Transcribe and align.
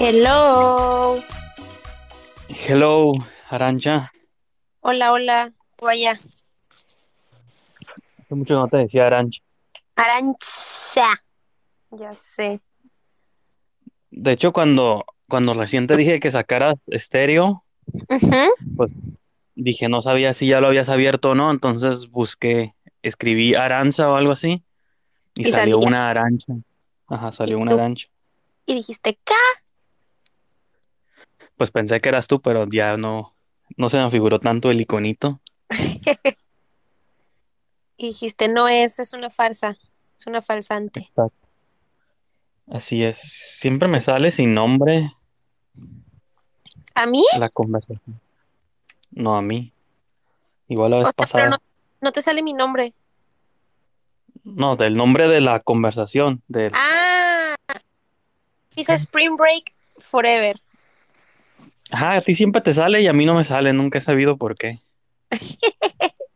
Hello. 0.00 1.22
Hello, 2.48 3.12
Arancha. 3.50 4.10
Hola, 4.80 5.12
hola. 5.12 5.52
Vaya. 5.78 6.18
Hace 8.18 8.34
mucho 8.34 8.54
no 8.54 8.66
te 8.68 8.78
decía 8.78 9.06
Arancha. 9.06 9.42
Arancha. 9.96 11.22
Ya 11.90 12.14
sé. 12.14 12.60
De 14.10 14.32
hecho, 14.32 14.54
cuando, 14.54 15.04
cuando 15.28 15.52
recién 15.52 15.86
te 15.86 15.98
dije 15.98 16.18
que 16.18 16.30
sacaras 16.30 16.76
estéreo, 16.86 17.62
pues 18.76 18.92
dije, 19.54 19.90
no 19.90 20.00
sabía 20.00 20.32
si 20.32 20.46
ya 20.46 20.62
lo 20.62 20.68
habías 20.68 20.88
abierto 20.88 21.30
o 21.30 21.34
no, 21.34 21.50
entonces 21.50 22.08
busqué, 22.08 22.74
escribí 23.02 23.54
Aranza 23.54 24.10
o 24.10 24.16
algo 24.16 24.32
así, 24.32 24.62
y, 25.34 25.48
Y 25.48 25.52
salió 25.52 25.74
salía. 25.76 25.88
una 25.88 26.08
arancha. 26.08 26.54
Ajá, 27.06 27.32
salió 27.32 27.58
¿Y 27.58 27.62
una 27.62 27.74
arancha. 27.74 28.08
Y 28.64 28.74
dijiste, 28.74 29.18
¿qué? 29.24 29.34
Pues 31.60 31.70
pensé 31.70 32.00
que 32.00 32.08
eras 32.08 32.26
tú, 32.26 32.40
pero 32.40 32.66
ya 32.70 32.96
no, 32.96 33.34
no 33.76 33.90
se 33.90 33.98
me 33.98 34.08
figuró 34.08 34.40
tanto 34.40 34.70
el 34.70 34.80
iconito. 34.80 35.42
Y 37.98 38.06
dijiste, 38.06 38.48
no 38.48 38.66
es, 38.66 38.98
es 38.98 39.12
una 39.12 39.28
farsa. 39.28 39.76
Es 40.18 40.26
una 40.26 40.40
falsante. 40.40 41.00
Exacto. 41.00 41.46
Así 42.72 43.04
es. 43.04 43.18
Siempre 43.58 43.88
me 43.88 44.00
sale 44.00 44.30
sin 44.30 44.54
nombre 44.54 45.12
¿A 46.94 47.04
mí? 47.04 47.22
la 47.38 47.50
conversación. 47.50 48.18
No 49.10 49.36
a 49.36 49.42
mí. 49.42 49.70
Igual 50.68 50.92
la 50.92 50.96
O 50.96 51.00
vez 51.00 51.08
sea, 51.08 51.12
pero 51.12 51.26
pasada. 51.26 51.48
no, 51.50 51.58
no 52.00 52.12
te 52.12 52.22
sale 52.22 52.42
mi 52.42 52.54
nombre. 52.54 52.94
No, 54.44 54.76
del 54.76 54.96
nombre 54.96 55.28
de 55.28 55.42
la 55.42 55.60
conversación. 55.60 56.42
Del... 56.48 56.72
Ah. 56.74 57.54
Dice 58.74 58.94
Spring 58.94 59.36
Break 59.36 59.74
Forever. 59.98 60.58
Ajá, 61.92 62.14
a 62.16 62.20
ti 62.20 62.34
siempre 62.34 62.62
te 62.62 62.72
sale 62.74 63.00
y 63.02 63.06
a 63.08 63.12
mí 63.12 63.24
no 63.26 63.34
me 63.34 63.44
sale. 63.44 63.72
Nunca 63.72 63.98
he 63.98 64.00
sabido 64.00 64.36
por 64.36 64.56
qué. 64.56 64.80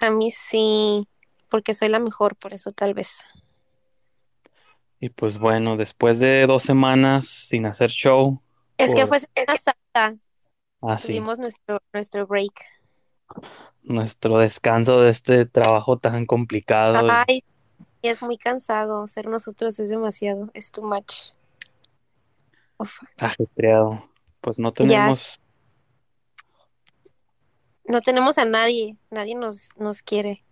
A 0.00 0.10
mí 0.10 0.30
sí. 0.30 1.06
Porque 1.48 1.74
soy 1.74 1.88
la 1.88 1.98
mejor, 1.98 2.36
por 2.36 2.52
eso 2.52 2.72
tal 2.72 2.94
vez. 2.94 3.24
Y 5.00 5.10
pues 5.10 5.38
bueno, 5.38 5.76
después 5.76 6.18
de 6.18 6.46
dos 6.46 6.62
semanas 6.62 7.26
sin 7.28 7.66
hacer 7.66 7.90
show, 7.90 8.40
Es 8.78 8.94
que 8.94 9.02
por... 9.02 9.08
fue 9.08 9.18
Semana 9.20 9.58
Santa. 9.58 10.16
Ah, 10.82 10.98
sí, 11.00 11.08
Tuvimos 11.08 11.38
nuestro, 11.38 11.80
nuestro 11.92 12.26
break. 12.26 12.64
nuestro 13.82 14.38
descanso 14.38 15.00
de 15.00 15.10
este 15.10 15.46
trabajo 15.46 15.98
tan 15.98 16.26
complicado 16.26 17.06
y 17.06 17.10
Ay, 17.28 17.44
Y 18.02 18.08
es 18.08 18.22
muy 18.22 18.36
cansado. 18.38 19.06
Ser 19.06 19.26
nosotros 19.28 19.78
es 19.78 19.88
demasiado. 19.88 20.50
Es 20.54 20.70
too 20.70 20.82
much. 20.82 21.32
Uf. 22.78 23.00
ajetreado. 23.18 24.04
Pues 24.46 24.60
no 24.60 24.68
Ya 24.68 24.74
tenemos, 24.74 25.40
no 27.84 28.00
tenemos 28.00 28.38
a 28.38 28.44
nadie. 28.44 28.96
Nadie 29.10 29.34
nos, 29.34 29.76
nos 29.76 30.02
quiere. 30.02 30.44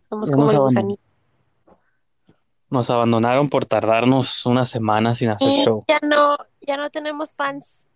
Somos 0.00 0.30
como 0.30 0.42
nos, 0.44 0.52
el 0.52 0.58
gusanito. 0.60 1.02
nos 2.68 2.90
abandonaron 2.90 3.48
por 3.48 3.64
tardarnos 3.64 4.44
una 4.44 4.66
semana 4.66 5.14
sin 5.14 5.30
hacer 5.30 5.48
Y 5.48 5.64
show. 5.64 5.82
ya 5.88 5.98
no, 6.02 6.36
ya 6.60 6.76
no 6.76 6.90
tenemos 6.90 7.32
fans. 7.32 7.88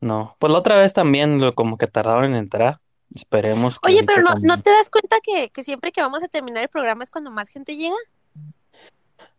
No, 0.00 0.36
pues 0.38 0.50
la 0.50 0.58
otra 0.60 0.78
vez 0.78 0.94
también 0.94 1.38
lo 1.38 1.54
como 1.54 1.76
que 1.76 1.86
tardaron 1.86 2.24
en 2.24 2.34
entrar. 2.36 2.80
Esperemos 3.14 3.78
que 3.78 3.90
Oye, 3.90 4.04
pero 4.04 4.22
no, 4.22 4.28
también. 4.30 4.46
¿no 4.46 4.62
te 4.62 4.70
das 4.70 4.88
cuenta 4.88 5.18
que, 5.22 5.50
que 5.50 5.62
siempre 5.62 5.92
que 5.92 6.00
vamos 6.00 6.22
a 6.22 6.28
terminar 6.28 6.62
el 6.62 6.70
programa 6.70 7.04
es 7.04 7.10
cuando 7.10 7.30
más 7.30 7.50
gente 7.50 7.76
llega? 7.76 7.96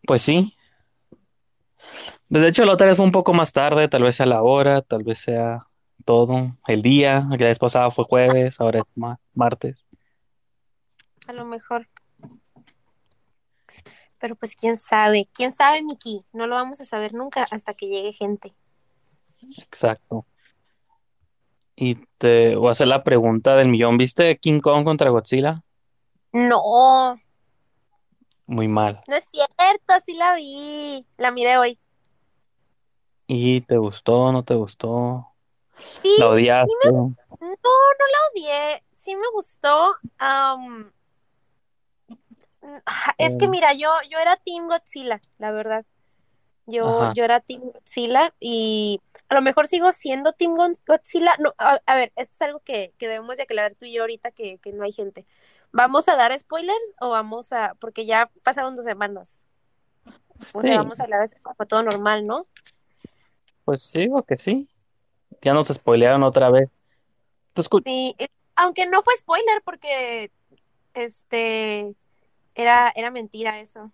Pues 0.06 0.22
sí. 0.22 0.54
Pues, 2.28 2.42
De 2.42 2.48
hecho, 2.48 2.64
la 2.64 2.72
otra 2.74 2.86
vez 2.86 2.96
fue 2.96 3.06
un 3.06 3.12
poco 3.12 3.32
más 3.32 3.52
tarde, 3.52 3.88
tal 3.88 4.02
vez 4.02 4.16
sea 4.16 4.26
la 4.26 4.42
hora, 4.42 4.82
tal 4.82 5.02
vez 5.04 5.20
sea 5.20 5.66
todo, 6.04 6.56
el 6.66 6.82
día, 6.82 7.26
la 7.30 7.36
vez 7.36 7.58
pasada 7.58 7.90
fue 7.90 8.04
jueves, 8.04 8.60
ahora 8.60 8.80
es 8.80 8.84
ma- 8.94 9.20
martes. 9.34 9.86
A 11.26 11.32
lo 11.32 11.44
mejor. 11.44 11.88
Pero 14.18 14.36
pues 14.36 14.54
quién 14.54 14.76
sabe. 14.76 15.28
¿Quién 15.34 15.52
sabe, 15.52 15.82
Miki? 15.82 16.20
No 16.32 16.46
lo 16.46 16.54
vamos 16.54 16.80
a 16.80 16.84
saber 16.84 17.12
nunca 17.12 17.44
hasta 17.50 17.74
que 17.74 17.86
llegue 17.88 18.12
gente. 18.12 18.54
Exacto. 19.58 20.26
Y 21.74 21.96
te 22.18 22.54
voy 22.54 22.68
a 22.68 22.70
hacer 22.72 22.86
la 22.86 23.02
pregunta 23.02 23.56
del 23.56 23.68
millón. 23.68 23.96
¿Viste 23.96 24.38
King 24.38 24.60
Kong 24.60 24.84
contra 24.84 25.10
Godzilla? 25.10 25.64
No, 26.32 27.18
Muy 28.52 28.68
mal. 28.68 29.02
no 29.06 29.16
es 29.16 29.24
cierto. 29.30 29.94
Sí 30.06 30.14
la 30.14 30.34
vi. 30.34 31.06
La 31.16 31.30
miré 31.30 31.58
hoy. 31.58 31.78
¿Y 33.26 33.62
te 33.62 33.78
gustó, 33.78 34.30
no 34.32 34.44
te 34.44 34.54
gustó? 34.54 35.26
Sí, 36.02 36.10
¿La 36.16 36.28
sí 36.64 36.68
odiaste? 36.68 36.74
me... 36.84 36.92
No, 37.40 37.48
no 37.50 38.06
la 38.12 38.18
odié. 38.32 38.84
Sí 38.92 39.16
me 39.16 39.28
gustó. 39.32 39.94
Ajá, 42.84 43.14
Es 43.18 43.36
que 43.36 43.48
Eh, 43.48 43.48
mira, 43.48 43.72
yo, 43.74 43.88
yo 44.10 44.18
era 44.18 44.36
Team 44.36 44.68
Godzilla, 44.68 45.20
la 45.38 45.50
verdad. 45.52 45.84
Yo, 46.66 47.06
Ajá. 47.06 47.12
yo 47.12 47.24
era 47.24 47.40
Team 47.40 47.62
Godzilla 47.62 48.34
y 48.40 49.00
a 49.28 49.34
lo 49.34 49.42
mejor 49.42 49.68
sigo 49.68 49.92
siendo 49.92 50.32
Team 50.34 50.54
Godzilla. 50.88 51.34
No, 51.40 51.54
a, 51.58 51.80
a 51.86 51.96
ver, 51.96 52.12
esto 52.16 52.34
es 52.34 52.42
algo 52.42 52.60
que, 52.60 52.94
que 52.98 53.08
debemos 53.08 53.36
de 53.36 53.44
aclarar 53.44 53.74
tú 53.76 53.86
y 53.86 53.92
yo 53.94 54.02
ahorita 54.02 54.32
que, 54.32 54.58
que 54.60 54.72
no 54.72 54.84
hay 54.84 54.92
gente. 54.92 55.26
¿Vamos 55.72 56.08
a 56.08 56.16
dar 56.16 56.38
spoilers 56.38 56.94
o 57.00 57.10
vamos 57.10 57.52
a...? 57.52 57.74
Porque 57.80 58.06
ya 58.06 58.30
pasaron 58.42 58.76
dos 58.76 58.84
semanas. 58.84 59.40
O 60.54 60.60
sea, 60.62 60.62
Sí, 60.62 60.70
vamos 60.76 61.00
a 61.00 61.04
hablar 61.04 61.28
como 61.42 61.66
todo 61.66 61.82
normal, 61.82 62.26
¿no? 62.26 62.46
pues 63.64 63.82
sí, 63.82 64.08
o 64.12 64.22
que 64.22 64.36
sí. 64.36 64.68
Ya 65.40 65.54
nos 65.54 65.68
spoilearon 65.68 66.22
otra 66.22 66.50
vez. 66.50 66.68
Sí, 67.84 68.14
eh, 68.18 68.28
aunque 68.56 68.86
no 68.86 69.02
fue 69.02 69.16
spoiler 69.16 69.62
porque, 69.64 70.30
este, 70.94 71.94
era, 72.54 72.92
era 72.94 73.10
mentira 73.10 73.58
eso. 73.60 73.92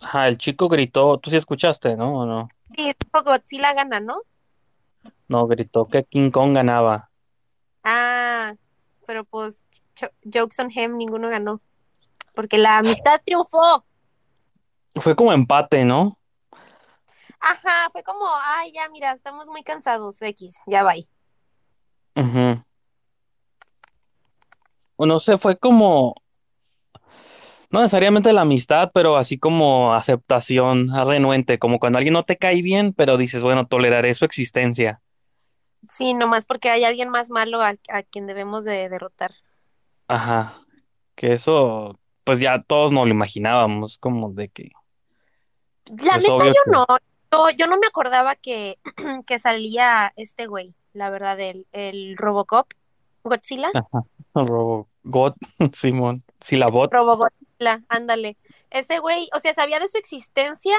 Ajá, 0.00 0.28
el 0.28 0.38
chico 0.38 0.68
gritó, 0.68 1.18
tú 1.18 1.30
sí 1.30 1.36
escuchaste, 1.36 1.96
¿no? 1.96 2.20
¿O 2.20 2.26
no? 2.26 2.48
Sí, 2.76 2.92
Godzilla 3.12 3.74
gana, 3.74 4.00
¿no? 4.00 4.22
No, 5.28 5.46
gritó 5.46 5.86
que 5.88 6.04
King 6.04 6.30
Kong 6.30 6.54
ganaba. 6.54 7.10
Ah, 7.84 8.54
pero 9.10 9.24
pues 9.24 9.64
jokes 10.22 10.60
on 10.60 10.70
him, 10.70 10.96
ninguno 10.96 11.28
ganó. 11.28 11.60
Porque 12.32 12.58
la 12.58 12.78
amistad 12.78 13.20
triunfó. 13.24 13.84
Fue 14.94 15.16
como 15.16 15.32
empate, 15.32 15.84
¿no? 15.84 16.16
Ajá, 17.40 17.90
fue 17.90 18.04
como, 18.04 18.24
ay, 18.56 18.70
ya, 18.72 18.88
mira, 18.88 19.10
estamos 19.10 19.48
muy 19.48 19.64
cansados, 19.64 20.22
X, 20.22 20.58
ya 20.64 20.84
va. 20.84 20.94
Ujú. 22.14 22.62
O 24.94 25.06
no 25.06 25.18
sé, 25.18 25.38
fue 25.38 25.58
como, 25.58 26.14
no 27.70 27.80
necesariamente 27.80 28.32
la 28.32 28.42
amistad, 28.42 28.92
pero 28.94 29.16
así 29.16 29.40
como 29.40 29.92
aceptación 29.92 30.88
renuente, 31.04 31.58
como 31.58 31.80
cuando 31.80 31.98
alguien 31.98 32.14
no 32.14 32.22
te 32.22 32.36
cae 32.36 32.62
bien, 32.62 32.92
pero 32.92 33.16
dices, 33.16 33.42
bueno, 33.42 33.66
toleraré 33.66 34.14
su 34.14 34.24
existencia. 34.24 35.02
Sí, 35.90 36.14
nomás 36.14 36.44
porque 36.46 36.70
hay 36.70 36.84
alguien 36.84 37.08
más 37.08 37.30
malo 37.30 37.60
a, 37.60 37.74
a 37.88 38.02
quien 38.04 38.26
debemos 38.28 38.64
de 38.64 38.88
derrotar. 38.88 39.32
Ajá, 40.06 40.62
que 41.16 41.32
eso, 41.32 41.98
pues 42.24 42.38
ya 42.38 42.62
todos 42.62 42.92
nos 42.92 43.06
lo 43.06 43.10
imaginábamos, 43.10 43.98
como 43.98 44.32
de 44.32 44.48
que, 44.48 44.70
La 45.98 46.12
pues 46.12 46.22
neta, 46.22 46.34
obvio 46.34 46.52
yo 46.54 46.64
que, 46.64 46.70
no. 46.70 46.86
Yo, 47.32 47.50
yo 47.50 47.66
no 47.66 47.76
me 47.78 47.88
acordaba 47.88 48.36
que, 48.36 48.78
que 49.26 49.38
salía 49.40 50.12
este 50.14 50.46
güey, 50.46 50.74
la 50.92 51.10
verdad, 51.10 51.38
el, 51.40 51.66
el 51.72 52.16
Robocop, 52.16 52.72
Godzilla. 53.24 53.70
ajá, 53.74 54.04
Robot, 54.34 55.34
Simón, 55.74 56.22
Silabot, 56.40 56.92
Robogodzilla, 56.92 57.82
ándale. 57.88 58.36
Ese 58.70 59.00
güey, 59.00 59.28
o 59.34 59.40
sea, 59.40 59.52
sabía 59.54 59.80
de 59.80 59.88
su 59.88 59.98
existencia 59.98 60.76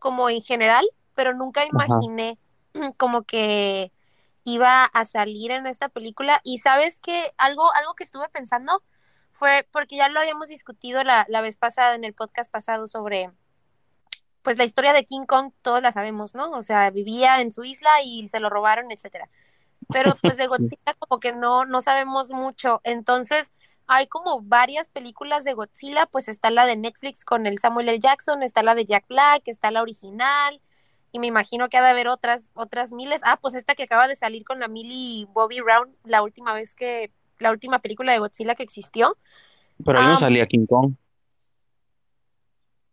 como 0.00 0.28
en 0.28 0.42
general, 0.42 0.84
pero 1.14 1.32
nunca 1.32 1.62
ajá, 1.62 1.70
imaginé 1.70 2.38
como 2.98 3.22
que 3.22 3.92
iba 4.46 4.84
a 4.84 5.04
salir 5.04 5.50
en 5.50 5.66
esta 5.66 5.88
película. 5.90 6.40
Y 6.44 6.58
sabes 6.58 7.00
que 7.00 7.34
algo, 7.36 7.70
algo 7.74 7.94
que 7.94 8.04
estuve 8.04 8.28
pensando 8.30 8.82
fue 9.32 9.68
porque 9.72 9.96
ya 9.96 10.08
lo 10.08 10.20
habíamos 10.20 10.48
discutido 10.48 11.04
la, 11.04 11.26
la 11.28 11.42
vez 11.42 11.56
pasada 11.58 11.94
en 11.94 12.04
el 12.04 12.14
podcast 12.14 12.50
pasado 12.50 12.86
sobre 12.86 13.30
pues 14.42 14.56
la 14.56 14.64
historia 14.64 14.92
de 14.92 15.04
King 15.04 15.26
Kong, 15.26 15.52
todos 15.60 15.82
la 15.82 15.90
sabemos, 15.90 16.36
¿no? 16.36 16.52
O 16.52 16.62
sea, 16.62 16.88
vivía 16.90 17.40
en 17.40 17.52
su 17.52 17.64
isla 17.64 17.90
y 18.04 18.28
se 18.28 18.38
lo 18.38 18.48
robaron, 18.48 18.92
etcétera. 18.92 19.28
Pero 19.88 20.14
pues 20.22 20.36
de 20.36 20.44
sí, 20.48 20.48
Godzilla 20.48 20.94
como 21.00 21.18
que 21.18 21.32
no, 21.32 21.64
no 21.64 21.80
sabemos 21.80 22.30
mucho. 22.30 22.80
Entonces, 22.84 23.50
hay 23.88 24.06
como 24.06 24.40
varias 24.42 24.88
películas 24.90 25.42
de 25.42 25.54
Godzilla, 25.54 26.06
pues 26.06 26.28
está 26.28 26.50
la 26.50 26.66
de 26.66 26.76
Netflix 26.76 27.24
con 27.24 27.46
el 27.46 27.58
Samuel 27.58 27.88
L. 27.88 27.98
Jackson, 27.98 28.44
está 28.44 28.62
la 28.62 28.76
de 28.76 28.86
Jack 28.86 29.08
Black, 29.08 29.42
está 29.46 29.72
la 29.72 29.82
original, 29.82 30.60
y 31.16 31.18
me 31.18 31.28
imagino 31.28 31.70
que 31.70 31.78
ha 31.78 31.82
de 31.82 31.88
haber 31.88 32.08
otras, 32.08 32.50
otras 32.52 32.92
miles. 32.92 33.22
Ah, 33.24 33.38
pues 33.40 33.54
esta 33.54 33.74
que 33.74 33.84
acaba 33.84 34.06
de 34.06 34.16
salir 34.16 34.44
con 34.44 34.60
la 34.60 34.68
Millie 34.68 35.24
Bobby 35.32 35.62
Brown, 35.62 35.96
la 36.04 36.20
última 36.22 36.52
vez 36.52 36.74
que, 36.74 37.10
la 37.38 37.52
última 37.52 37.78
película 37.78 38.12
de 38.12 38.18
Godzilla 38.18 38.54
que 38.54 38.64
existió. 38.64 39.16
pero 39.82 39.98
ahí 39.98 40.08
no 40.08 40.18
salía 40.18 40.46
King 40.46 40.66
Kong. 40.66 40.92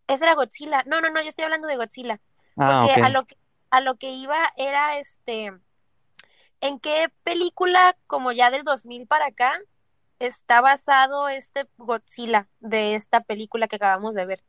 Ese 0.08 0.24
era 0.24 0.36
Godzilla. 0.36 0.84
No, 0.86 1.02
no, 1.02 1.10
no, 1.10 1.22
yo 1.22 1.28
estoy 1.28 1.44
hablando 1.44 1.68
de 1.68 1.76
Godzilla. 1.76 2.22
Ah, 2.56 2.86
Porque 2.86 3.02
a 3.02 3.10
lo 3.10 3.26
que, 3.26 3.36
a 3.72 3.82
lo 3.82 3.96
que 3.96 4.12
iba 4.12 4.54
era 4.56 4.98
este, 4.98 5.52
¿en 6.62 6.80
qué 6.80 7.12
película 7.26 7.98
como 8.08 8.32
ya 8.32 8.52
del 8.52 8.64
2000 8.64 9.06
para 9.06 9.26
acá 9.26 9.60
está 10.20 10.62
basado 10.62 11.28
este 11.28 11.68
Godzilla 11.76 12.48
de 12.62 12.96
esta 12.96 13.20
película 13.20 13.68
que 13.68 13.76
acabamos 13.76 14.16
de 14.16 14.26
ver? 14.26 14.44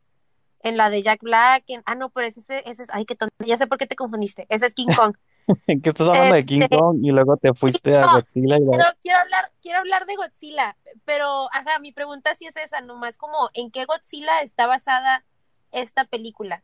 En 0.65 0.77
la 0.77 0.89
de 0.89 1.03
Jack 1.03 1.21
Black, 1.21 1.63
en, 1.67 1.83
ah, 1.85 1.93
no, 1.93 2.09
pero 2.09 2.25
ese, 2.25 2.41
ese, 2.41 2.83
es, 2.83 2.89
ay, 2.91 3.05
qué 3.05 3.15
tonto, 3.15 3.35
ya 3.45 3.55
sé 3.55 3.67
por 3.67 3.77
qué 3.77 3.85
te 3.85 3.95
confundiste. 3.95 4.47
Ese 4.49 4.65
es 4.65 4.73
King 4.73 4.87
Kong. 4.97 5.15
¿En 5.67 5.79
qué 5.79 5.89
estás 5.89 6.07
hablando 6.07 6.33
de 6.33 6.43
King 6.43 6.61
Este, 6.63 6.75
Kong 6.75 6.97
y 7.03 7.11
luego 7.11 7.37
te 7.37 7.53
fuiste 7.53 7.95
a 7.95 8.13
Godzilla 8.13 8.57
y 8.57 8.65
pero 8.71 8.85
quiero 8.99 9.19
hablar, 9.19 9.45
quiero 9.61 9.77
hablar 9.77 10.07
de 10.07 10.15
Godzilla, 10.15 10.75
pero, 11.05 11.47
ajá, 11.53 11.77
mi 11.79 11.91
pregunta 11.91 12.33
sí 12.33 12.47
es 12.47 12.57
esa, 12.57 12.81
nomás 12.81 13.15
como, 13.15 13.49
¿en 13.53 13.69
qué 13.69 13.85
Godzilla 13.85 14.41
está 14.41 14.65
basada 14.65 15.23
esta 15.71 16.05
película? 16.05 16.63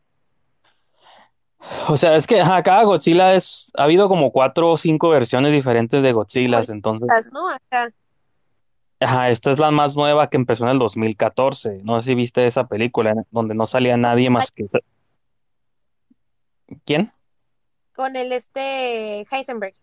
O 1.87 1.95
sea, 1.95 2.15
es 2.15 2.25
que 2.25 2.41
ajá, 2.41 2.63
cada 2.63 2.83
Godzilla 2.83 3.35
es... 3.35 3.71
Ha 3.75 3.83
habido 3.83 4.07
como 4.07 4.31
cuatro 4.31 4.71
o 4.71 4.77
cinco 4.79 5.09
versiones 5.09 5.53
diferentes 5.53 6.01
de 6.01 6.11
Godzilla, 6.11 6.63
entonces... 6.67 7.29
¿no? 7.31 7.47
Acá. 7.49 7.93
Ajá, 9.01 9.31
esta 9.31 9.49
es 9.49 9.57
la 9.57 9.71
más 9.71 9.95
nueva 9.95 10.29
que 10.29 10.37
empezó 10.37 10.63
en 10.63 10.69
el 10.69 10.79
2014. 10.79 11.81
No 11.83 11.99
sé 11.99 12.09
si 12.09 12.15
viste 12.15 12.45
esa 12.45 12.67
película, 12.67 13.15
donde 13.31 13.55
no 13.55 13.65
salía 13.65 13.97
nadie 13.97 14.29
más 14.29 14.51
que... 14.51 14.67
¿Quién? 16.85 17.11
Con 17.95 18.15
el 18.15 18.31
este 18.31 19.25
Heisenberg. 19.31 19.73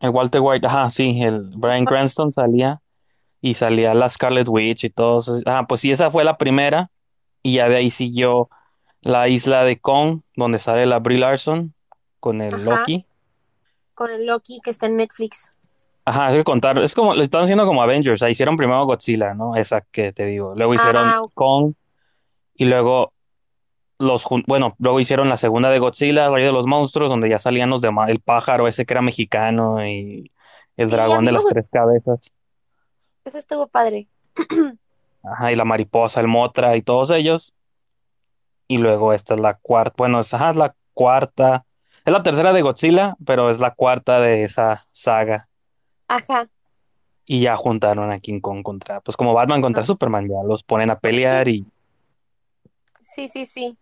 El 0.00 0.10
Walter 0.10 0.40
White, 0.40 0.66
ajá, 0.66 0.90
sí, 0.90 1.22
el 1.22 1.42
Bryan 1.56 1.84
Cranston 1.84 2.32
salía 2.32 2.80
y 3.40 3.54
salía 3.54 3.94
la 3.94 4.08
Scarlet 4.08 4.48
Witch 4.48 4.84
y 4.84 4.90
todo 4.90 5.20
eso. 5.20 5.40
Ah, 5.46 5.66
pues 5.68 5.82
sí, 5.82 5.92
esa 5.92 6.10
fue 6.10 6.24
la 6.24 6.38
primera 6.38 6.90
y 7.42 7.56
ya 7.56 7.68
de 7.68 7.76
ahí 7.76 7.90
siguió 7.90 8.48
la 9.02 9.28
isla 9.28 9.64
de 9.64 9.78
Kong, 9.78 10.22
donde 10.34 10.58
sale 10.58 10.86
la 10.86 10.98
Brie 10.98 11.18
Larson 11.18 11.74
con 12.18 12.40
el 12.40 12.54
Ajá, 12.54 12.64
Loki. 12.64 13.06
con 13.94 14.10
el 14.10 14.26
Loki 14.26 14.60
que 14.64 14.70
está 14.70 14.86
en 14.86 14.96
Netflix. 14.96 15.52
Ajá, 16.06 16.26
hay 16.26 16.36
que 16.36 16.44
contar, 16.44 16.78
es 16.78 16.94
como, 16.94 17.14
lo 17.14 17.22
están 17.22 17.42
haciendo 17.44 17.66
como 17.66 17.82
Avengers, 17.82 18.22
ahí 18.22 18.32
hicieron 18.32 18.56
primero 18.58 18.84
Godzilla, 18.84 19.32
¿no? 19.34 19.56
Esa 19.56 19.80
que 19.82 20.12
te 20.12 20.26
digo. 20.26 20.54
Luego 20.54 20.74
hicieron 20.74 21.14
Ah, 21.14 21.22
ok. 21.22 21.32
Kong 21.34 21.72
y 22.56 22.66
luego 22.66 23.12
los, 23.98 24.24
jun- 24.24 24.44
bueno, 24.46 24.76
luego 24.78 25.00
hicieron 25.00 25.28
la 25.30 25.36
segunda 25.38 25.70
de 25.70 25.78
Godzilla, 25.80 26.30
Rey 26.30 26.44
de 26.44 26.52
los 26.52 26.66
Monstruos, 26.66 27.10
donde 27.10 27.28
ya 27.30 27.38
salían 27.40 27.70
los 27.70 27.82
demás, 27.82 28.10
el 28.10 28.20
pájaro 28.20 28.68
ese 28.68 28.86
que 28.86 28.94
era 28.94 29.02
mexicano 29.02 29.86
y 29.86 30.32
el 30.76 30.90
sí, 30.90 30.94
a 30.94 30.96
dragón 30.96 31.20
mí 31.20 31.26
de 31.26 31.32
me 31.32 31.32
las 31.32 31.46
gustó, 31.46 31.54
tres 31.54 31.68
cabezas. 31.70 32.20
ese 33.24 33.38
estuvo 33.38 33.66
padre. 33.68 34.08
Ajá, 35.22 35.50
y 35.52 35.56
la 35.56 35.64
mariposa, 35.64 36.20
el 36.20 36.28
Motra 36.28 36.76
y 36.76 36.82
todos 36.82 37.10
ellos. 37.10 37.52
Y 38.68 38.78
luego 38.78 39.12
esta 39.12 39.34
es 39.34 39.40
la 39.40 39.54
cuarta, 39.54 39.94
bueno, 39.98 40.20
es, 40.20 40.32
ajá, 40.34 40.50
es 40.50 40.56
la 40.56 40.74
cuarta. 40.94 41.66
Es 42.04 42.12
la 42.12 42.22
tercera 42.22 42.52
de 42.52 42.62
Godzilla, 42.62 43.16
pero 43.24 43.50
es 43.50 43.60
la 43.60 43.72
cuarta 43.74 44.20
de 44.20 44.44
esa 44.44 44.86
saga. 44.92 45.48
Ajá, 46.08 46.48
Y 47.26 47.42
ya 47.42 47.56
juntaron 47.56 48.10
a 48.12 48.20
King 48.20 48.40
Kong 48.40 48.62
contra, 48.62 49.00
pues 49.02 49.16
como 49.16 49.34
Batman 49.34 49.60
contra 49.62 49.82
ah, 49.82 49.84
Superman, 49.84 50.26
ya 50.26 50.42
los 50.46 50.62
ponen 50.62 50.90
a 50.90 50.98
pelear 50.98 51.48
y 51.48 51.66
sí, 53.02 53.28
sí, 53.28 53.46
sí. 53.46 53.78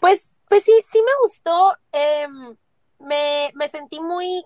Pues, 0.00 0.40
pues 0.48 0.64
sí, 0.64 0.72
sí 0.86 1.00
me 1.02 1.12
gustó. 1.22 1.74
em, 1.92 2.56
me, 3.00 3.52
me 3.54 3.68
sentí 3.68 4.00
muy, 4.00 4.44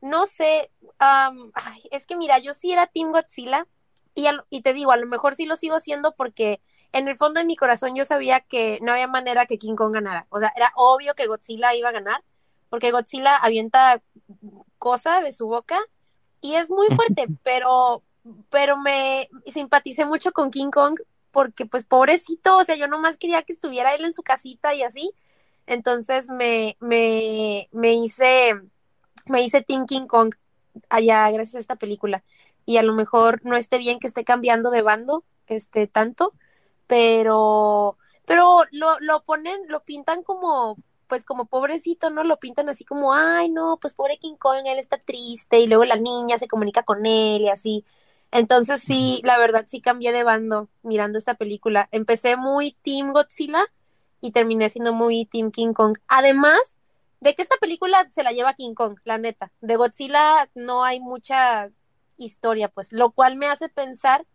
no 0.00 0.26
sé, 0.26 0.70
ay, 0.98 1.82
es 1.90 2.06
que 2.06 2.16
mira, 2.16 2.38
yo 2.38 2.52
sí 2.54 2.72
era 2.72 2.86
Team 2.86 3.10
Godzilla 3.12 3.66
y, 4.14 4.26
al- 4.26 4.44
y 4.50 4.62
te 4.62 4.72
digo, 4.74 4.92
a 4.92 4.96
lo 4.96 5.06
mejor 5.06 5.34
sí 5.34 5.46
lo 5.46 5.56
sigo 5.56 5.78
siendo 5.80 6.14
porque 6.14 6.60
en 6.92 7.08
el 7.08 7.16
fondo 7.16 7.40
de 7.40 7.46
mi 7.46 7.56
corazón 7.56 7.94
yo 7.96 8.04
sabía 8.04 8.40
que 8.40 8.78
no 8.82 8.92
había 8.92 9.08
manera 9.08 9.46
que 9.46 9.58
King 9.58 9.74
Kong 9.76 9.92
ganara. 9.94 10.26
O 10.30 10.40
sea, 10.40 10.52
era 10.56 10.72
obvio 10.76 11.14
que 11.14 11.26
Godzilla 11.26 11.74
iba 11.74 11.88
a 11.90 11.92
ganar 11.92 12.24
porque 12.70 12.90
Godzilla 12.92 13.36
avienta 13.36 14.02
cosa 14.78 15.20
de 15.20 15.32
su 15.32 15.46
boca 15.48 15.78
y 16.40 16.54
es 16.54 16.70
muy 16.70 16.86
fuerte, 16.88 17.26
pero, 17.42 18.02
pero 18.50 18.76
me 18.76 19.28
simpaticé 19.46 20.04
mucho 20.06 20.32
con 20.32 20.50
King 20.50 20.70
Kong 20.70 20.98
porque 21.30 21.66
pues 21.66 21.84
pobrecito, 21.84 22.56
o 22.56 22.64
sea, 22.64 22.76
yo 22.76 22.88
nomás 22.88 23.18
quería 23.18 23.42
que 23.42 23.52
estuviera 23.52 23.94
él 23.94 24.04
en 24.04 24.14
su 24.14 24.22
casita 24.22 24.74
y 24.74 24.82
así. 24.82 25.12
Entonces 25.66 26.28
me, 26.30 26.76
me, 26.80 27.68
me 27.72 27.92
hice 27.92 28.54
me 29.28 29.42
hice 29.42 29.62
Team 29.62 29.86
King 29.86 30.06
Kong 30.06 30.34
allá 30.88 31.30
gracias 31.30 31.56
a 31.56 31.60
esta 31.60 31.76
película. 31.76 32.22
Y 32.66 32.76
a 32.76 32.82
lo 32.82 32.94
mejor 32.94 33.40
no 33.44 33.56
esté 33.56 33.78
bien 33.78 33.98
que 33.98 34.06
esté 34.06 34.24
cambiando 34.24 34.70
de 34.70 34.82
bando, 34.82 35.24
este, 35.46 35.86
tanto, 35.86 36.34
pero, 36.86 37.96
pero 38.26 38.64
lo, 38.72 38.98
lo 39.00 39.22
ponen, 39.22 39.60
lo 39.68 39.80
pintan 39.84 40.22
como, 40.22 40.76
pues 41.08 41.24
como 41.24 41.46
pobrecito, 41.46 42.10
¿no? 42.10 42.24
Lo 42.24 42.38
pintan 42.38 42.68
así 42.68 42.84
como, 42.84 43.14
ay, 43.14 43.48
no, 43.50 43.78
pues 43.80 43.94
pobre 43.94 44.18
King 44.18 44.36
Kong, 44.36 44.66
él 44.66 44.78
está 44.78 44.98
triste, 44.98 45.60
y 45.60 45.66
luego 45.66 45.84
la 45.84 45.96
niña 45.96 46.38
se 46.38 46.48
comunica 46.48 46.82
con 46.84 47.06
él 47.06 47.42
y 47.42 47.48
así. 47.48 47.84
Entonces 48.30 48.82
sí, 48.82 49.20
la 49.24 49.38
verdad 49.38 49.64
sí 49.68 49.80
cambié 49.80 50.12
de 50.12 50.22
bando 50.24 50.68
mirando 50.82 51.18
esta 51.18 51.34
película. 51.34 51.88
Empecé 51.92 52.36
muy 52.36 52.72
Team 52.82 53.12
Godzilla 53.12 53.64
y 54.20 54.32
terminé 54.32 54.68
siendo 54.70 54.92
muy 54.92 55.24
Team 55.26 55.50
King 55.50 55.72
Kong. 55.72 55.98
Además, 56.08 56.76
de 57.20 57.34
que 57.34 57.42
esta 57.42 57.56
película 57.56 58.06
se 58.10 58.22
la 58.22 58.32
lleva 58.32 58.54
King 58.54 58.74
Kong, 58.74 58.98
la 59.04 59.18
neta. 59.18 59.52
De 59.60 59.76
Godzilla 59.76 60.48
no 60.54 60.84
hay 60.84 61.00
mucha 61.00 61.70
historia, 62.16 62.68
pues, 62.68 62.92
lo 62.92 63.10
cual 63.12 63.36
me 63.36 63.46
hace 63.46 63.68
pensar 63.68 64.26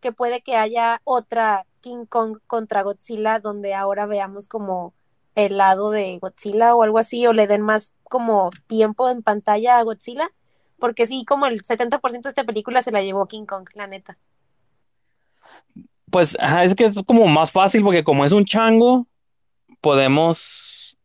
que 0.00 0.12
puede 0.12 0.42
que 0.42 0.56
haya 0.56 1.00
otra 1.04 1.66
King 1.80 2.06
Kong 2.06 2.38
contra 2.46 2.82
Godzilla 2.82 3.40
donde 3.40 3.74
ahora 3.74 4.06
veamos 4.06 4.48
como 4.48 4.94
el 5.36 5.58
lado 5.58 5.90
de 5.90 6.18
Godzilla 6.18 6.74
o 6.74 6.82
algo 6.82 6.98
así, 6.98 7.26
o 7.26 7.32
le 7.32 7.46
den 7.46 7.62
más 7.62 7.92
como 8.04 8.50
tiempo 8.66 9.08
en 9.08 9.22
pantalla 9.22 9.78
a 9.78 9.82
Godzilla, 9.82 10.30
porque 10.78 11.06
sí, 11.06 11.24
como 11.24 11.46
el 11.46 11.62
70% 11.62 12.22
de 12.22 12.28
esta 12.28 12.44
película 12.44 12.82
se 12.82 12.90
la 12.90 13.02
llevó 13.02 13.26
King 13.26 13.44
Kong, 13.46 13.68
la 13.74 13.86
neta. 13.86 14.18
pues 16.10 16.36
ajá, 16.40 16.64
es 16.64 16.74
que 16.74 16.84
es 16.84 16.94
como 17.06 17.26
más 17.26 17.52
fácil 17.52 17.84
porque 17.84 18.02
como 18.02 18.24
es 18.24 18.32
un 18.32 18.44
chango, 18.44 19.06
podemos 19.80 20.98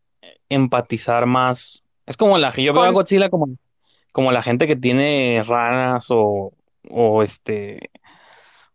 empatizar 0.50 1.26
más. 1.26 1.84
Es 2.06 2.18
como 2.18 2.38
la 2.38 2.54
yo 2.56 2.74
veo 2.74 2.84
a 2.84 2.92
Godzilla 2.92 3.30
como, 3.30 3.48
como 4.12 4.32
la 4.32 4.42
gente 4.42 4.68
que 4.68 4.76
tiene 4.76 5.44
ranas 5.46 6.08
o, 6.10 6.54
o 6.90 7.24
este 7.24 7.92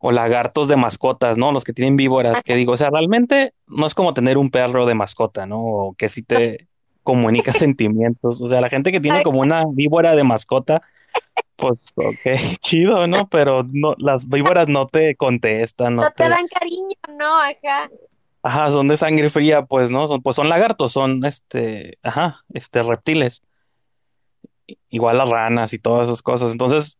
o 0.06 0.12
lagartos 0.12 0.68
de 0.68 0.76
mascotas, 0.76 1.36
¿no? 1.36 1.50
Los 1.50 1.64
que 1.64 1.72
tienen 1.72 1.96
víboras, 1.96 2.44
que 2.44 2.54
digo, 2.54 2.74
o 2.74 2.76
sea, 2.76 2.90
realmente 2.90 3.54
no 3.66 3.88
es 3.88 3.94
como 3.94 4.14
tener 4.14 4.38
un 4.38 4.52
perro 4.52 4.86
de 4.86 4.94
mascota, 4.94 5.46
¿no? 5.46 5.60
O 5.60 5.94
que 5.94 6.08
sí 6.08 6.22
te 6.22 6.68
comunica 7.02 7.52
sentimientos. 7.52 8.40
O 8.40 8.46
sea, 8.46 8.60
la 8.60 8.68
gente 8.68 8.92
que 8.92 9.00
tiene 9.00 9.24
como 9.24 9.40
una 9.40 9.64
víbora 9.68 10.14
de 10.14 10.22
mascota, 10.22 10.80
pues, 11.56 11.92
ok, 11.96 12.34
chido, 12.60 13.08
¿no? 13.08 13.28
Pero 13.28 13.66
no, 13.68 13.96
las 13.98 14.28
víboras 14.28 14.68
no 14.68 14.86
te 14.86 15.16
contestan, 15.16 15.96
no 15.96 16.02
no 16.02 16.10
te 16.12 16.22
te, 16.22 16.30
dan 16.30 16.46
cariño, 16.46 16.96
¿no? 17.18 17.40
Ajá. 17.40 17.90
ajá, 18.44 18.70
son 18.70 18.86
de 18.86 18.96
sangre 18.96 19.28
fría, 19.28 19.62
pues, 19.62 19.90
¿no? 19.90 20.06
Son, 20.06 20.22
pues 20.22 20.36
son 20.36 20.48
lagartos, 20.48 20.92
son, 20.92 21.24
este, 21.24 21.98
ajá, 22.04 22.44
este, 22.54 22.80
reptiles. 22.84 23.42
Igual 24.88 25.18
las 25.18 25.28
ranas 25.28 25.72
y 25.72 25.80
todas 25.80 26.06
esas 26.06 26.22
cosas. 26.22 26.52
Entonces, 26.52 26.96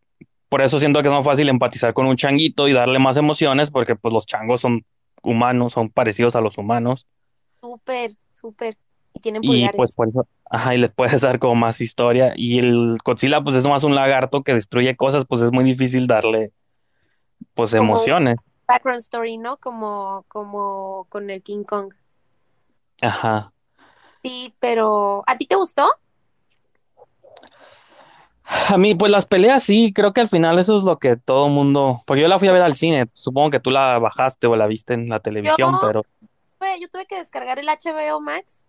por 0.49 0.61
eso 0.61 0.79
siento 0.79 1.01
que 1.01 1.07
es 1.09 1.13
más 1.13 1.25
fácil 1.25 1.49
empatizar 1.49 1.93
con 1.93 2.07
un 2.07 2.17
changuito 2.17 2.67
y 2.67 2.73
darle 2.73 2.99
más 2.99 3.17
emociones, 3.17 3.69
porque 3.71 3.95
pues 3.95 4.13
los 4.13 4.25
changos 4.25 4.61
son 4.61 4.85
humanos, 5.23 5.73
son 5.73 5.89
parecidos 5.91 6.35
a 6.35 6.41
los 6.41 6.57
humanos. 6.57 7.07
Súper, 7.61 8.15
súper. 8.33 8.77
Y 9.13 9.19
tienen 9.19 9.41
Y 9.41 9.69
pues 9.69 9.91
pulgares. 9.91 9.93
por 9.93 10.09
eso, 10.09 10.27
ajá, 10.49 10.75
y 10.75 10.79
les 10.79 10.91
puedes 10.93 11.21
dar 11.21 11.39
como 11.39 11.55
más 11.55 11.81
historia. 11.81 12.33
Y 12.35 12.59
el 12.59 12.97
Godzilla, 13.03 13.41
pues 13.43 13.55
es 13.55 13.65
más 13.65 13.83
un 13.83 13.95
lagarto 13.95 14.43
que 14.43 14.53
destruye 14.53 14.95
cosas, 14.95 15.25
pues 15.27 15.41
es 15.41 15.51
muy 15.51 15.63
difícil 15.63 16.07
darle, 16.07 16.53
pues, 17.53 17.73
Como 17.75 18.11
emociones. 18.13 18.37
background 18.67 18.99
story, 19.01 19.37
¿no? 19.37 19.57
Como, 19.57 20.25
como 20.27 21.05
con 21.09 21.29
el 21.29 21.41
King 21.43 21.63
Kong. 21.63 21.93
Ajá. 23.01 23.51
Sí, 24.23 24.55
pero 24.59 25.23
¿a 25.27 25.37
ti 25.37 25.45
te 25.47 25.55
gustó? 25.55 25.87
A 28.69 28.77
mí, 28.77 28.95
pues 28.95 29.11
las 29.11 29.25
peleas 29.25 29.63
sí, 29.63 29.91
creo 29.93 30.13
que 30.13 30.21
al 30.21 30.29
final 30.29 30.57
eso 30.59 30.77
es 30.77 30.83
lo 30.83 30.99
que 30.99 31.17
todo 31.17 31.49
mundo, 31.49 32.03
porque 32.05 32.21
yo 32.21 32.27
la 32.27 32.39
fui 32.39 32.47
a 32.47 32.53
ver 32.53 32.61
al 32.61 32.75
cine, 32.75 33.07
supongo 33.13 33.51
que 33.51 33.59
tú 33.59 33.71
la 33.71 33.99
bajaste 33.99 34.47
o 34.47 34.55
la 34.55 34.67
viste 34.67 34.93
en 34.93 35.09
la 35.09 35.17
Yo, 35.17 35.21
televisión, 35.21 35.75
pero, 35.81 36.05
pues, 36.57 36.79
yo 36.79 36.87
tuve 36.87 37.05
que 37.05 37.17
descargar 37.17 37.59
el 37.59 37.67
HBO 37.67 38.21
Max. 38.21 38.63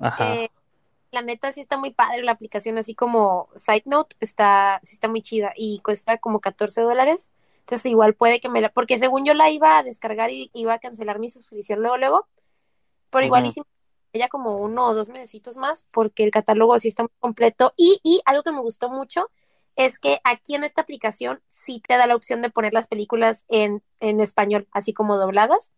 Eh, 0.00 0.04
ajá. 0.04 0.34
la 1.12 1.22
neta 1.22 1.52
sí 1.52 1.60
está 1.60 1.76
muy 1.76 1.92
padre 1.92 2.22
la 2.22 2.32
aplicación, 2.32 2.78
así 2.78 2.94
como 2.94 3.48
Side 3.54 3.84
Note, 3.84 4.16
está, 4.18 4.80
sí 4.82 4.94
está 4.94 5.08
muy 5.08 5.22
chida 5.22 5.52
y 5.56 5.80
cuesta 5.84 6.18
como 6.18 6.40
14 6.40 6.80
dólares. 6.82 7.30
Entonces 7.60 7.86
igual 7.86 8.14
puede 8.14 8.40
que 8.40 8.48
me 8.48 8.60
la, 8.60 8.70
porque 8.70 8.98
según 8.98 9.24
yo 9.24 9.34
la 9.34 9.50
iba 9.50 9.78
a 9.78 9.84
descargar 9.84 10.32
y 10.32 10.50
iba 10.52 10.74
a 10.74 10.78
cancelar 10.80 11.20
mi 11.20 11.28
suscripción 11.28 11.80
luego, 11.80 11.96
luego, 11.96 12.26
pero 13.10 13.24
igual 13.24 13.46
hicimos 13.46 13.68
ya 14.12 14.28
como 14.28 14.58
uno 14.58 14.86
o 14.86 14.94
dos 14.94 15.08
mesecitos 15.08 15.56
más 15.56 15.86
porque 15.90 16.24
el 16.24 16.30
catálogo 16.30 16.78
sí 16.78 16.88
está 16.88 17.04
muy 17.04 17.12
completo 17.18 17.72
y, 17.76 18.00
y 18.04 18.20
algo 18.24 18.42
que 18.42 18.52
me 18.52 18.60
gustó 18.60 18.90
mucho 18.90 19.30
es 19.76 19.98
que 19.98 20.20
aquí 20.24 20.54
en 20.54 20.64
esta 20.64 20.82
aplicación 20.82 21.42
sí 21.48 21.80
te 21.86 21.96
da 21.96 22.06
la 22.06 22.14
opción 22.14 22.42
de 22.42 22.50
poner 22.50 22.74
las 22.74 22.88
películas 22.88 23.46
en, 23.48 23.82
en 24.00 24.20
español, 24.20 24.68
así 24.70 24.92
como 24.92 25.16
dobladas. 25.16 25.72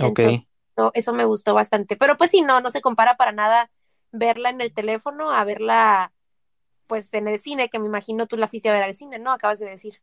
Ok. 0.00 0.20
Entonces 0.20 0.40
eso, 0.74 0.90
eso 0.94 1.12
me 1.12 1.24
gustó 1.26 1.52
bastante. 1.52 1.96
Pero 1.96 2.16
pues 2.16 2.30
sí, 2.30 2.40
no, 2.40 2.60
no 2.62 2.70
se 2.70 2.80
compara 2.80 3.16
para 3.16 3.32
nada 3.32 3.70
verla 4.10 4.48
en 4.48 4.62
el 4.62 4.72
teléfono 4.72 5.30
a 5.32 5.44
verla 5.44 6.12
pues 6.86 7.12
en 7.12 7.28
el 7.28 7.38
cine, 7.38 7.68
que 7.68 7.78
me 7.78 7.86
imagino 7.86 8.26
tú 8.26 8.36
la 8.36 8.48
fuiste 8.48 8.68
a 8.68 8.72
ver 8.72 8.84
al 8.84 8.94
cine, 8.94 9.18
¿no? 9.18 9.32
Acabas 9.32 9.58
de 9.58 9.68
decir. 9.68 10.00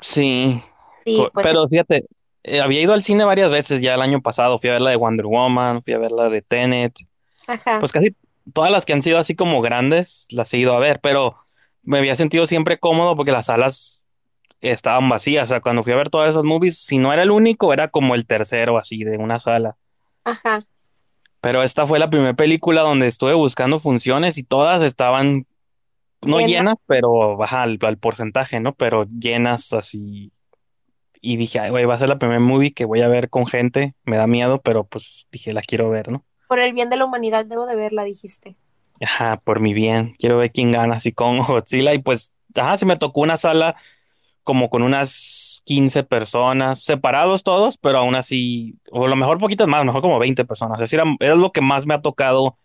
Sí, 0.00 0.62
Sí, 1.04 1.26
pues 1.32 1.44
pero 1.46 1.68
fíjate, 1.68 2.06
eh, 2.42 2.60
había 2.60 2.80
ido 2.82 2.92
al 2.94 3.02
cine 3.04 3.24
varias 3.24 3.50
veces 3.50 3.82
ya 3.82 3.94
el 3.94 4.02
año 4.02 4.22
pasado. 4.22 4.58
Fui 4.58 4.70
a 4.70 4.74
ver 4.74 4.82
la 4.82 4.90
de 4.90 4.96
Wonder 4.96 5.26
Woman, 5.26 5.82
fui 5.82 5.94
a 5.94 5.98
ver 5.98 6.12
la 6.12 6.28
de 6.28 6.42
Tenet. 6.42 6.94
ajá, 7.46 7.80
Pues 7.80 7.92
casi 7.92 8.16
todas 8.54 8.70
las 8.72 8.86
que 8.86 8.92
han 8.94 9.02
sido 9.02 9.18
así 9.18 9.36
como 9.36 9.60
grandes 9.62 10.26
las 10.30 10.52
he 10.54 10.58
ido 10.58 10.74
a 10.74 10.80
ver, 10.80 11.00
pero 11.02 11.36
me 11.82 11.98
había 11.98 12.16
sentido 12.16 12.46
siempre 12.46 12.78
cómodo 12.80 13.16
porque 13.16 13.32
las 13.32 13.46
salas 13.46 14.00
estaban 14.60 15.08
vacías. 15.08 15.44
O 15.44 15.48
sea, 15.54 15.60
cuando 15.62 15.82
fui 15.84 15.92
a 15.94 15.96
ver 15.96 16.10
todas 16.10 16.30
esas 16.30 16.44
movies, 16.44 16.78
si 16.84 16.98
no 16.98 17.12
era 17.12 17.22
el 17.24 17.30
único, 17.32 17.72
era 17.74 17.88
como 17.90 18.14
el 18.16 18.26
tercero 18.26 18.78
así 18.78 19.04
de 19.04 19.18
una 19.18 19.40
sala. 19.40 19.76
ajá, 20.24 20.60
Pero 21.40 21.62
esta 21.62 21.86
fue 21.86 21.98
la 21.98 22.10
primera 22.10 22.34
película 22.34 22.82
donde 22.82 23.06
estuve 23.08 23.34
buscando 23.34 23.78
funciones 23.80 24.36
y 24.38 24.42
todas 24.44 24.82
estaban 24.82 25.46
no 26.22 26.40
llena. 26.40 26.64
llenas, 26.64 26.76
pero 26.86 27.36
baja 27.36 27.62
al, 27.62 27.78
al 27.82 27.98
porcentaje, 27.98 28.60
¿no? 28.60 28.74
Pero 28.74 29.06
llenas 29.06 29.72
así. 29.74 30.32
Y 31.20 31.36
dije, 31.36 31.58
ay, 31.60 31.70
güey, 31.70 31.84
va 31.84 31.94
a 31.94 31.98
ser 31.98 32.08
la 32.08 32.18
primera 32.18 32.40
movie 32.40 32.72
que 32.72 32.84
voy 32.84 33.02
a 33.02 33.08
ver 33.08 33.30
con 33.30 33.46
gente. 33.46 33.94
Me 34.04 34.16
da 34.16 34.26
miedo, 34.26 34.60
pero 34.62 34.84
pues 34.84 35.28
dije, 35.32 35.52
la 35.52 35.62
quiero 35.62 35.90
ver, 35.90 36.10
¿no? 36.10 36.24
Por 36.48 36.60
el 36.60 36.72
bien 36.74 36.90
de 36.90 36.96
la 36.96 37.04
humanidad 37.06 37.46
debo 37.46 37.66
de 37.66 37.76
verla, 37.76 38.04
dijiste. 38.04 38.56
Ajá, 39.00 39.38
por 39.38 39.60
mi 39.60 39.72
bien. 39.74 40.14
Quiero 40.18 40.38
ver 40.38 40.52
quién 40.52 40.72
gana 40.72 40.96
así 40.96 41.12
con 41.12 41.38
Godzilla. 41.46 41.94
Y 41.94 41.98
pues, 41.98 42.32
ajá, 42.54 42.76
se 42.76 42.86
me 42.86 42.96
tocó 42.96 43.20
una 43.20 43.36
sala 43.36 43.76
como 44.44 44.70
con 44.70 44.82
unas 44.82 45.62
15 45.66 46.02
personas, 46.04 46.82
separados 46.82 47.44
todos, 47.44 47.78
pero 47.78 47.98
aún 47.98 48.14
así, 48.16 48.78
o 48.90 49.06
a 49.06 49.08
lo 49.08 49.16
mejor 49.16 49.38
poquitas 49.38 49.68
más, 49.68 49.78
a 49.78 49.84
lo 49.84 49.86
mejor 49.86 50.02
como 50.02 50.18
20 50.18 50.44
personas. 50.44 50.80
Es 50.80 50.90
decir, 50.90 51.00
es 51.20 51.36
lo 51.36 51.52
que 51.52 51.60
más 51.60 51.86
me 51.86 51.94
ha 51.94 52.02
tocado 52.02 52.58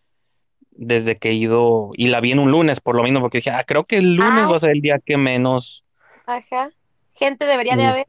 desde 0.72 1.18
que 1.18 1.30
he 1.30 1.34
ido, 1.34 1.92
y 1.96 2.08
la 2.10 2.22
vi 2.22 2.32
en 2.34 2.40
un 2.40 2.52
lunes, 2.52 2.82
por 2.82 2.96
lo 2.96 3.04
mismo, 3.04 3.22
porque 3.22 3.38
dije, 3.40 3.52
ah, 3.52 3.64
creo 3.66 3.86
que 3.86 3.98
el 3.98 4.16
lunes 4.16 4.48
Ay, 4.48 4.52
va 4.52 4.58
a 4.58 4.60
ser 4.60 4.72
el 4.72 4.82
día 4.82 5.00
que 5.06 5.18
menos. 5.18 5.86
ajá. 6.26 6.72
Gente 7.14 7.46
debería 7.46 7.78
de 7.78 7.84
mm, 7.84 7.88
haber. 7.88 8.06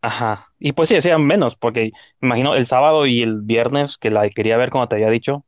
Ajá. 0.00 0.52
Y 0.58 0.72
pues 0.72 0.88
sí, 0.88 0.94
decían 0.94 1.26
menos, 1.26 1.56
porque 1.56 1.90
imagino 2.22 2.54
el 2.54 2.66
sábado 2.66 3.06
y 3.06 3.22
el 3.22 3.42
viernes 3.42 3.98
que 3.98 4.10
la 4.10 4.28
quería 4.28 4.56
ver, 4.56 4.70
como 4.70 4.88
te 4.88 4.96
había 4.96 5.10
dicho, 5.10 5.44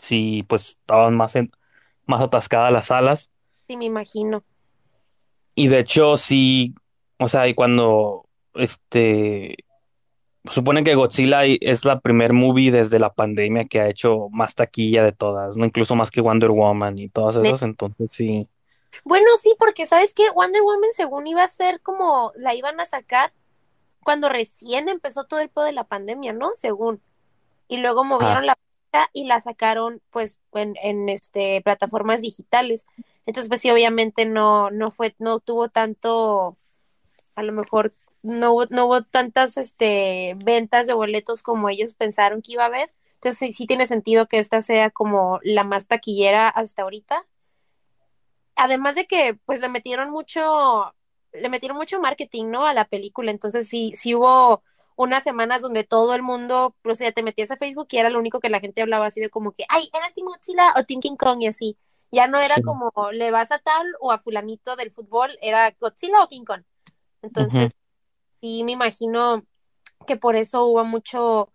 sí, 0.00 0.44
pues 0.48 0.70
estaban 0.70 1.16
más, 1.16 1.36
en- 1.36 1.52
más 2.06 2.22
atascadas 2.22 2.72
las 2.72 2.86
salas. 2.86 3.30
Sí, 3.68 3.76
me 3.76 3.84
imagino. 3.86 4.44
Y 5.54 5.68
de 5.68 5.80
hecho, 5.80 6.16
sí, 6.16 6.74
o 7.18 7.28
sea, 7.28 7.48
y 7.48 7.54
cuando, 7.54 8.26
este, 8.54 9.56
supone 10.52 10.84
que 10.84 10.94
Godzilla 10.94 11.44
es 11.44 11.84
la 11.84 12.00
primer 12.00 12.32
movie 12.32 12.70
desde 12.70 12.98
la 12.98 13.12
pandemia 13.12 13.66
que 13.66 13.80
ha 13.80 13.88
hecho 13.88 14.28
más 14.30 14.54
taquilla 14.54 15.04
de 15.04 15.12
todas, 15.12 15.56
¿no? 15.56 15.64
Incluso 15.66 15.96
más 15.96 16.10
que 16.10 16.20
Wonder 16.20 16.50
Woman 16.50 16.98
y 16.98 17.08
todas 17.08 17.36
Ne- 17.36 17.48
esas, 17.48 17.62
entonces 17.62 18.12
sí. 18.12 18.48
Bueno, 19.04 19.26
sí, 19.40 19.54
porque 19.58 19.86
sabes 19.86 20.14
que 20.14 20.30
Wonder 20.30 20.62
Woman 20.62 20.90
según 20.92 21.26
iba 21.26 21.42
a 21.42 21.48
ser 21.48 21.80
como 21.82 22.32
la 22.36 22.54
iban 22.54 22.80
a 22.80 22.86
sacar 22.86 23.32
cuando 24.04 24.28
recién 24.28 24.88
empezó 24.88 25.24
todo 25.26 25.40
el 25.40 25.50
pedo 25.50 25.64
de 25.64 25.72
la 25.72 25.84
pandemia, 25.84 26.32
¿no? 26.32 26.50
Según. 26.54 27.02
Y 27.68 27.78
luego 27.78 28.04
movieron 28.04 28.46
la 28.46 28.56
fecha 28.92 29.10
y 29.12 29.24
la 29.26 29.40
sacaron 29.40 30.02
pues 30.10 30.40
en, 30.54 30.76
en 30.82 31.08
este 31.08 31.62
plataformas 31.62 32.22
digitales. 32.22 32.86
Entonces, 33.26 33.48
pues 33.48 33.60
sí, 33.60 33.70
obviamente 33.70 34.26
no, 34.26 34.70
no 34.70 34.90
fue, 34.90 35.14
no 35.18 35.40
tuvo 35.40 35.68
tanto, 35.68 36.58
a 37.36 37.42
lo 37.42 37.52
mejor 37.52 37.94
no, 38.22 38.52
hubo- 38.54 38.66
no 38.70 38.86
hubo 38.86 39.02
tantas 39.02 39.56
este 39.58 40.34
ventas 40.44 40.86
de 40.86 40.94
boletos 40.94 41.42
como 41.42 41.68
ellos 41.68 41.94
pensaron 41.94 42.42
que 42.42 42.52
iba 42.52 42.64
a 42.64 42.66
haber. 42.66 42.92
Entonces 43.14 43.38
sí, 43.38 43.52
sí 43.52 43.66
tiene 43.66 43.86
sentido 43.86 44.28
que 44.28 44.38
esta 44.38 44.60
sea 44.62 44.90
como 44.90 45.40
la 45.42 45.64
más 45.64 45.86
taquillera 45.88 46.48
hasta 46.48 46.82
ahorita. 46.82 47.26
Además 48.56 48.94
de 48.96 49.06
que 49.06 49.34
pues 49.46 49.60
le 49.60 49.68
metieron 49.68 50.10
mucho, 50.10 50.94
le 51.32 51.48
metieron 51.48 51.76
mucho 51.76 52.00
marketing, 52.00 52.46
¿no? 52.50 52.66
A 52.66 52.74
la 52.74 52.84
película. 52.84 53.30
Entonces 53.30 53.68
sí, 53.68 53.92
sí 53.94 54.14
hubo 54.14 54.62
unas 54.96 55.22
semanas 55.22 55.62
donde 55.62 55.84
todo 55.84 56.14
el 56.14 56.22
mundo, 56.22 56.74
o 56.84 56.94
sea, 56.94 57.12
te 57.12 57.22
metías 57.22 57.50
a 57.50 57.56
Facebook 57.56 57.88
y 57.90 57.98
era 57.98 58.10
lo 58.10 58.18
único 58.18 58.40
que 58.40 58.50
la 58.50 58.60
gente 58.60 58.82
hablaba 58.82 59.06
así 59.06 59.20
de 59.20 59.30
como 59.30 59.52
que, 59.52 59.64
ay, 59.68 59.88
¿eres 59.94 60.14
Team 60.14 60.26
Godzilla 60.26 60.72
o 60.76 60.84
Team 60.84 61.00
King 61.00 61.16
Kong? 61.16 61.42
Y 61.42 61.46
así. 61.46 61.78
Ya 62.10 62.26
no 62.26 62.38
era 62.38 62.56
sí. 62.56 62.62
como, 62.62 62.90
le 63.12 63.30
vas 63.30 63.52
a 63.52 63.58
tal 63.58 63.86
o 64.00 64.12
a 64.12 64.18
fulanito 64.18 64.76
del 64.76 64.90
fútbol, 64.90 65.38
era 65.42 65.70
Godzilla 65.78 66.22
o 66.22 66.28
King 66.28 66.44
Kong. 66.44 66.62
Entonces, 67.22 67.72
sí 68.40 68.64
me 68.64 68.72
imagino 68.72 69.44
que 70.06 70.16
por 70.16 70.36
eso 70.36 70.64
hubo 70.64 70.84
mucho, 70.84 71.52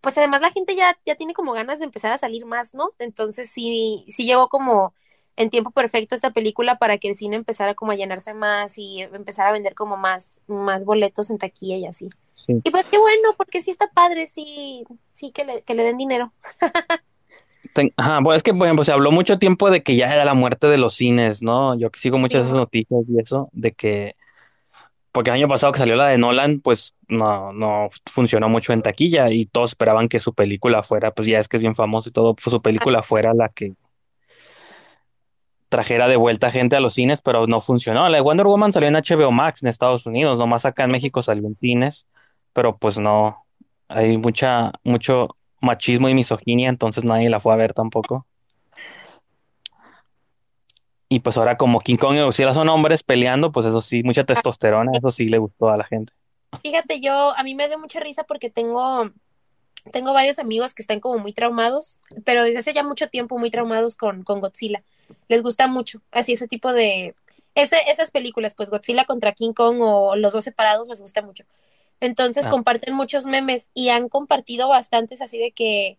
pues 0.00 0.18
además 0.18 0.42
la 0.42 0.50
gente 0.50 0.76
ya, 0.76 0.98
ya 1.04 1.14
tiene 1.14 1.32
como 1.32 1.52
ganas 1.52 1.78
de 1.78 1.86
empezar 1.86 2.12
a 2.12 2.18
salir 2.18 2.44
más, 2.44 2.74
¿no? 2.74 2.90
Entonces 2.98 3.48
sí, 3.48 4.04
sí 4.08 4.26
llegó 4.26 4.48
como 4.48 4.94
en 5.36 5.50
tiempo 5.50 5.70
perfecto 5.70 6.14
esta 6.14 6.32
película 6.32 6.78
para 6.78 6.98
que 6.98 7.08
el 7.08 7.14
cine 7.14 7.36
empezara 7.36 7.74
como 7.74 7.92
a 7.92 7.96
llenarse 7.96 8.34
más 8.34 8.78
y 8.78 9.02
empezar 9.02 9.46
a 9.46 9.52
vender 9.52 9.74
como 9.74 9.96
más, 9.96 10.40
más 10.46 10.84
boletos 10.84 11.30
en 11.30 11.38
taquilla 11.38 11.76
y 11.76 11.86
así. 11.86 12.10
Sí. 12.34 12.62
Y 12.64 12.70
pues 12.70 12.84
qué 12.90 12.98
bueno, 12.98 13.34
porque 13.36 13.62
sí 13.62 13.70
está 13.70 13.88
padre, 13.90 14.26
sí, 14.26 14.84
sí 15.12 15.30
que 15.32 15.44
le, 15.44 15.62
que 15.62 15.74
le 15.74 15.84
den 15.84 15.98
dinero. 15.98 16.32
Ten- 17.72 17.92
Ajá, 17.96 18.20
bueno, 18.20 18.36
es 18.36 18.42
que, 18.42 18.54
por 18.54 18.66
ejemplo, 18.66 18.84
se 18.84 18.92
habló 18.92 19.10
mucho 19.12 19.38
tiempo 19.38 19.70
de 19.70 19.82
que 19.82 19.96
ya 19.96 20.12
era 20.12 20.24
la 20.24 20.34
muerte 20.34 20.66
de 20.68 20.78
los 20.78 20.94
cines, 20.94 21.42
¿no? 21.42 21.76
Yo 21.78 21.90
que 21.90 21.98
sigo 22.00 22.18
muchas 22.18 22.42
Sí, 22.42 22.48
esas 22.48 22.54
noticias 22.54 23.04
y 23.08 23.18
eso, 23.20 23.48
de 23.52 23.72
que, 23.72 24.14
porque 25.12 25.30
el 25.30 25.36
año 25.36 25.48
pasado 25.48 25.72
que 25.72 25.78
salió 25.80 25.96
la 25.96 26.08
de 26.08 26.18
Nolan, 26.18 26.60
pues 26.60 26.94
no, 27.08 27.52
no 27.52 27.90
funcionó 28.06 28.48
mucho 28.48 28.72
en 28.72 28.82
taquilla 28.82 29.30
y 29.32 29.46
todos 29.46 29.72
esperaban 29.72 30.08
que 30.08 30.20
su 30.20 30.34
película 30.34 30.82
fuera, 30.82 31.12
pues 31.12 31.28
ya 31.28 31.38
es 31.40 31.48
que 31.48 31.56
es 31.58 31.62
bien 31.62 31.76
famoso 31.76 32.10
y 32.10 32.12
todo, 32.12 32.34
pues 32.34 32.44
su 32.52 32.62
película 32.62 33.02
fuera 33.02 33.34
la 33.34 33.48
que 33.50 33.74
trajera 35.68 36.08
de 36.08 36.16
vuelta 36.16 36.50
gente 36.50 36.76
a 36.76 36.80
los 36.80 36.94
cines, 36.94 37.20
pero 37.20 37.46
no 37.46 37.60
funcionó. 37.60 38.08
La 38.08 38.18
de 38.18 38.22
Wonder 38.22 38.46
Woman 38.46 38.72
salió 38.72 38.88
en 38.88 38.94
HBO 38.94 39.32
Max 39.32 39.62
en 39.62 39.68
Estados 39.68 40.06
Unidos, 40.06 40.38
nomás 40.38 40.64
acá 40.64 40.84
en 40.84 40.92
México 40.92 41.22
salió 41.22 41.46
en 41.46 41.56
cines, 41.56 42.06
pero 42.52 42.76
pues 42.76 42.98
no, 42.98 43.44
hay 43.88 44.16
mucha, 44.16 44.72
mucho 44.84 45.36
machismo 45.60 46.08
y 46.08 46.14
misoginia, 46.14 46.68
entonces 46.68 47.04
nadie 47.04 47.30
la 47.30 47.40
fue 47.40 47.52
a 47.52 47.56
ver 47.56 47.72
tampoco. 47.72 48.26
Y 51.08 51.20
pues 51.20 51.36
ahora 51.38 51.56
como 51.56 51.80
King 51.80 51.96
Kong 51.96 52.16
y 52.16 52.20
Godzilla 52.20 52.52
son 52.52 52.68
hombres 52.68 53.02
peleando, 53.02 53.52
pues 53.52 53.66
eso 53.66 53.80
sí, 53.80 54.02
mucha 54.02 54.24
testosterona, 54.24 54.92
eso 54.96 55.10
sí 55.10 55.28
le 55.28 55.38
gustó 55.38 55.70
a 55.70 55.76
la 55.76 55.84
gente. 55.84 56.12
Fíjate, 56.62 57.00
yo, 57.00 57.36
a 57.36 57.42
mí 57.44 57.54
me 57.54 57.68
dio 57.68 57.78
mucha 57.78 58.00
risa 58.00 58.24
porque 58.24 58.50
tengo, 58.50 59.10
tengo 59.92 60.12
varios 60.12 60.38
amigos 60.38 60.74
que 60.74 60.82
están 60.82 60.98
como 60.98 61.18
muy 61.18 61.32
traumados, 61.32 62.00
pero 62.24 62.42
desde 62.42 62.58
hace 62.58 62.74
ya 62.74 62.82
mucho 62.82 63.08
tiempo 63.08 63.38
muy 63.38 63.50
traumados 63.50 63.94
con, 63.94 64.24
con 64.24 64.40
Godzilla. 64.40 64.82
Les 65.28 65.42
gusta 65.42 65.66
mucho, 65.66 66.00
así 66.10 66.32
ese 66.34 66.48
tipo 66.48 66.72
de, 66.72 67.14
ese, 67.56 67.78
esas 67.88 68.10
películas, 68.10 68.54
pues 68.54 68.70
Godzilla 68.70 69.04
contra 69.06 69.32
King 69.32 69.52
Kong 69.54 69.78
o 69.80 70.14
los 70.16 70.32
dos 70.32 70.44
separados 70.44 70.86
les 70.88 71.00
gusta 71.00 71.22
mucho. 71.22 71.44
Entonces 72.00 72.46
Ah, 72.46 72.50
comparten 72.50 72.94
muchos 72.94 73.26
memes 73.26 73.70
y 73.74 73.88
han 73.88 74.08
compartido 74.08 74.68
bastantes 74.68 75.22
así 75.22 75.38
de 75.38 75.52
que, 75.52 75.98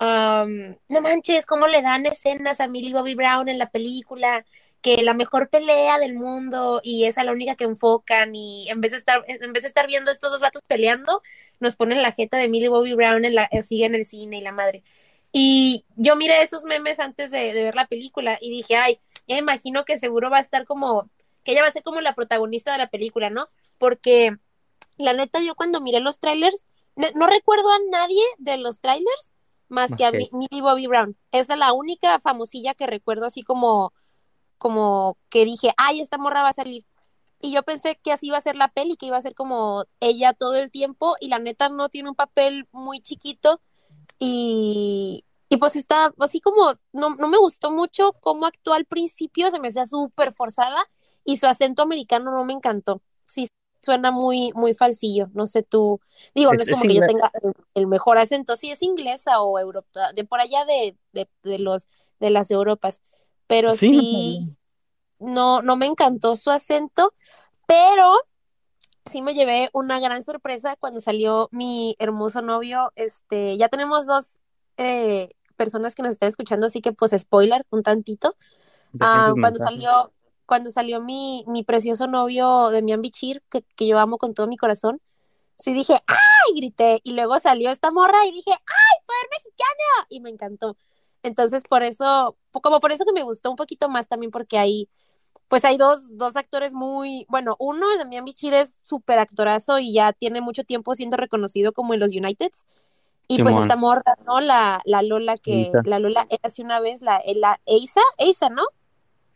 um, 0.00 0.74
no 0.88 1.00
manches, 1.02 1.46
cómo 1.46 1.66
le 1.68 1.82
dan 1.82 2.06
escenas 2.06 2.60
a 2.60 2.68
Millie 2.68 2.94
Bobby 2.94 3.14
Brown 3.14 3.48
en 3.48 3.58
la 3.58 3.70
película, 3.70 4.46
que 4.80 5.02
la 5.02 5.14
mejor 5.14 5.50
pelea 5.50 5.98
del 5.98 6.14
mundo 6.14 6.80
y 6.82 7.04
esa 7.04 7.20
es 7.20 7.26
la 7.26 7.32
única 7.32 7.56
que 7.56 7.64
enfocan 7.64 8.34
y 8.34 8.68
en 8.70 8.80
vez 8.80 8.92
de 8.92 8.98
estar, 8.98 9.22
en 9.26 9.52
vez 9.52 9.62
de 9.64 9.68
estar 9.68 9.86
viendo 9.86 10.10
estos 10.10 10.30
dos 10.30 10.40
vatos 10.40 10.62
peleando, 10.66 11.22
nos 11.60 11.76
ponen 11.76 12.02
la 12.02 12.12
jeta 12.12 12.38
de 12.38 12.48
Millie 12.48 12.68
Bobby 12.68 12.94
Brown 12.94 13.24
en 13.24 13.34
la, 13.34 13.48
así 13.52 13.84
en 13.84 13.94
el 13.94 14.06
cine 14.06 14.38
y 14.38 14.40
la 14.42 14.52
madre. 14.52 14.82
Y 15.38 15.84
yo 15.96 16.16
miré 16.16 16.40
esos 16.40 16.64
memes 16.64 16.98
antes 16.98 17.30
de, 17.30 17.52
de 17.52 17.62
ver 17.62 17.74
la 17.74 17.86
película 17.86 18.38
y 18.40 18.48
dije, 18.48 18.74
ay, 18.76 18.98
ya 19.28 19.34
me 19.34 19.40
imagino 19.40 19.84
que 19.84 19.98
seguro 19.98 20.30
va 20.30 20.38
a 20.38 20.40
estar 20.40 20.64
como, 20.64 21.10
que 21.44 21.52
ella 21.52 21.60
va 21.60 21.68
a 21.68 21.72
ser 21.72 21.82
como 21.82 22.00
la 22.00 22.14
protagonista 22.14 22.72
de 22.72 22.78
la 22.78 22.88
película, 22.88 23.28
¿no? 23.28 23.46
Porque 23.76 24.34
la 24.96 25.12
neta, 25.12 25.42
yo 25.42 25.54
cuando 25.54 25.82
miré 25.82 26.00
los 26.00 26.20
trailers, 26.20 26.64
no, 26.94 27.08
no 27.14 27.26
recuerdo 27.26 27.70
a 27.70 27.78
nadie 27.90 28.24
de 28.38 28.56
los 28.56 28.80
trailers 28.80 29.34
más 29.68 29.94
que 29.94 30.06
a 30.06 30.10
Millie 30.10 30.62
Bobby 30.62 30.86
Brown. 30.86 31.18
Esa 31.32 31.52
es 31.52 31.58
la 31.58 31.74
única 31.74 32.18
famosilla 32.20 32.72
que 32.72 32.86
recuerdo 32.86 33.26
así 33.26 33.42
como, 33.42 33.92
como 34.56 35.18
que 35.28 35.44
dije, 35.44 35.74
ay, 35.76 36.00
esta 36.00 36.16
morra 36.16 36.44
va 36.44 36.48
a 36.48 36.54
salir. 36.54 36.86
Y 37.42 37.52
yo 37.52 37.62
pensé 37.62 38.00
que 38.02 38.10
así 38.10 38.28
iba 38.28 38.38
a 38.38 38.40
ser 38.40 38.56
la 38.56 38.68
peli, 38.68 38.96
que 38.96 39.04
iba 39.04 39.18
a 39.18 39.20
ser 39.20 39.34
como 39.34 39.84
ella 40.00 40.32
todo 40.32 40.54
el 40.54 40.70
tiempo, 40.70 41.16
y 41.20 41.28
la 41.28 41.40
neta 41.40 41.68
no 41.68 41.90
tiene 41.90 42.08
un 42.08 42.14
papel 42.14 42.66
muy 42.72 43.00
chiquito, 43.00 43.60
y, 44.18 45.24
y 45.48 45.56
pues 45.58 45.76
está 45.76 46.12
así 46.20 46.40
como, 46.40 46.72
no, 46.92 47.14
no 47.16 47.28
me 47.28 47.38
gustó 47.38 47.70
mucho 47.70 48.14
cómo 48.20 48.46
actuó 48.46 48.74
al 48.74 48.86
principio, 48.86 49.50
se 49.50 49.60
me 49.60 49.68
hacía 49.68 49.86
súper 49.86 50.32
forzada, 50.32 50.78
y 51.24 51.36
su 51.38 51.46
acento 51.46 51.82
americano 51.82 52.32
no 52.32 52.44
me 52.44 52.52
encantó. 52.52 53.02
Sí, 53.26 53.48
suena 53.82 54.10
muy, 54.10 54.52
muy 54.54 54.74
falsillo, 54.74 55.28
no 55.34 55.46
sé 55.46 55.62
tú, 55.62 56.00
digo, 56.34 56.50
no 56.52 56.56
Es, 56.56 56.62
es 56.62 56.68
es 56.68 56.74
como 56.74 56.84
que 56.84 56.94
yo 56.94 57.02
tenga 57.02 57.30
el, 57.42 57.52
el 57.74 57.86
mejor 57.86 58.18
acento, 58.18 58.56
sí 58.56 58.70
es 58.70 58.82
inglesa 58.82 59.40
o 59.42 59.58
europea, 59.58 60.12
de 60.12 60.24
por 60.24 60.40
allá 60.40 60.64
de, 60.64 60.96
de, 61.12 61.28
de 61.42 61.58
los, 61.58 61.88
de 62.20 62.30
las 62.30 62.50
Europas, 62.50 63.02
pero 63.46 63.76
Sí, 63.76 63.90
sí, 63.90 64.56
no, 65.18 65.62
no 65.62 65.76
me 65.76 65.86
encantó 65.86 66.36
su 66.36 66.50
acento, 66.50 67.14
pero 67.66 68.16
sí 69.10 69.22
me 69.22 69.34
llevé 69.34 69.70
una 69.72 69.98
gran 70.00 70.22
sorpresa 70.22 70.76
cuando 70.76 71.00
salió 71.00 71.48
mi 71.52 71.96
hermoso 71.98 72.42
novio. 72.42 72.92
Este, 72.96 73.56
ya 73.56 73.68
tenemos 73.68 74.06
dos 74.06 74.40
eh, 74.76 75.30
personas 75.56 75.94
que 75.94 76.02
nos 76.02 76.12
están 76.12 76.28
escuchando, 76.28 76.66
así 76.66 76.80
que 76.80 76.92
pues 76.92 77.12
spoiler 77.16 77.64
un 77.70 77.82
tantito. 77.82 78.36
Ah, 79.00 79.34
cuando 79.38 79.58
salió, 79.58 80.12
cuando 80.46 80.70
salió 80.70 81.00
mi, 81.00 81.44
mi 81.46 81.64
precioso 81.64 82.06
novio 82.06 82.70
de 82.70 82.82
Mian 82.82 83.02
Bichir, 83.02 83.42
que, 83.50 83.62
que 83.62 83.86
yo 83.86 83.98
amo 83.98 84.18
con 84.18 84.34
todo 84.34 84.46
mi 84.46 84.56
corazón, 84.56 85.00
sí 85.58 85.74
dije, 85.74 85.94
¡ay! 86.06 86.54
grité. 86.54 87.00
Y 87.02 87.12
luego 87.12 87.38
salió 87.40 87.70
esta 87.70 87.90
morra 87.90 88.24
y 88.26 88.32
dije, 88.32 88.50
¡ay! 88.52 89.04
¡Poder 89.06 89.28
mexicano! 89.30 90.06
Y 90.08 90.20
me 90.20 90.30
encantó. 90.30 90.76
Entonces, 91.22 91.64
por 91.68 91.82
eso, 91.82 92.36
como 92.62 92.80
por 92.80 92.92
eso 92.92 93.04
que 93.04 93.12
me 93.12 93.22
gustó 93.22 93.50
un 93.50 93.56
poquito 93.56 93.88
más 93.88 94.08
también, 94.08 94.30
porque 94.30 94.58
ahí, 94.58 94.88
pues 95.48 95.64
hay 95.64 95.76
dos, 95.76 96.16
dos 96.16 96.36
actores 96.36 96.74
muy, 96.74 97.26
bueno, 97.28 97.56
uno, 97.58 97.86
Damián 97.98 98.24
Bichir 98.24 98.54
es 98.54 98.78
súper 98.84 99.18
actorazo 99.18 99.78
y 99.78 99.92
ya 99.92 100.12
tiene 100.12 100.40
mucho 100.40 100.64
tiempo 100.64 100.94
siendo 100.94 101.16
reconocido 101.16 101.72
como 101.72 101.94
en 101.94 102.00
los 102.00 102.14
Uniteds. 102.14 102.66
Y 103.28 103.42
pues 103.42 103.56
esta 103.56 103.74
morra, 103.74 104.16
¿no? 104.24 104.40
La, 104.40 104.80
la 104.84 105.02
Lola 105.02 105.36
que, 105.36 105.72
la 105.84 105.98
Lola 105.98 106.28
hace 106.44 106.62
una 106.62 106.78
vez, 106.78 107.02
la, 107.02 107.20
la 107.34 107.60
Eisa, 107.66 108.00
Eisa, 108.18 108.50
¿no? 108.50 108.62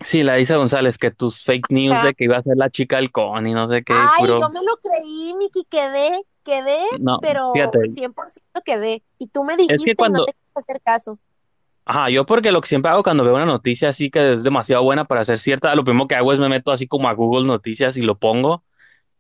Sí, 0.04 0.22
la 0.22 0.38
Isa 0.38 0.56
González, 0.56 0.96
que 0.96 1.10
tus 1.10 1.42
fake 1.42 1.70
news 1.70 2.02
de 2.04 2.14
que 2.14 2.24
iba 2.24 2.36
a 2.36 2.42
ser 2.42 2.56
la 2.56 2.70
chica 2.70 2.98
halcón 2.98 3.46
y 3.46 3.52
no 3.52 3.68
sé 3.68 3.82
qué. 3.82 3.92
Ay, 3.92 4.28
yo 4.28 4.48
me 4.48 4.62
lo 4.62 4.76
creí, 4.76 5.34
Miki, 5.34 5.64
quedé, 5.64 6.24
quedé, 6.44 6.84
pero 7.20 7.52
fíjate. 7.52 7.80
100% 7.80 8.14
quedé. 8.64 9.02
Y 9.18 9.26
tú 9.26 9.44
me 9.44 9.56
dijiste 9.56 9.94
que 9.94 10.08
no 10.08 10.24
te 10.24 10.34
hacer 10.54 10.80
caso. 10.80 11.18
Ajá, 11.84 12.10
yo 12.10 12.24
porque 12.26 12.52
lo 12.52 12.60
que 12.60 12.68
siempre 12.68 12.90
hago 12.90 13.02
cuando 13.02 13.24
veo 13.24 13.34
una 13.34 13.46
noticia 13.46 13.88
así 13.88 14.10
que 14.10 14.34
es 14.34 14.44
demasiado 14.44 14.82
buena 14.84 15.06
para 15.06 15.24
ser 15.24 15.38
cierta, 15.38 15.74
lo 15.74 15.84
primero 15.84 16.06
que 16.06 16.14
hago 16.14 16.32
es 16.32 16.38
me 16.38 16.48
meto 16.48 16.70
así 16.72 16.86
como 16.86 17.08
a 17.08 17.14
Google 17.14 17.46
Noticias 17.46 17.96
y 17.96 18.02
lo 18.02 18.18
pongo. 18.18 18.64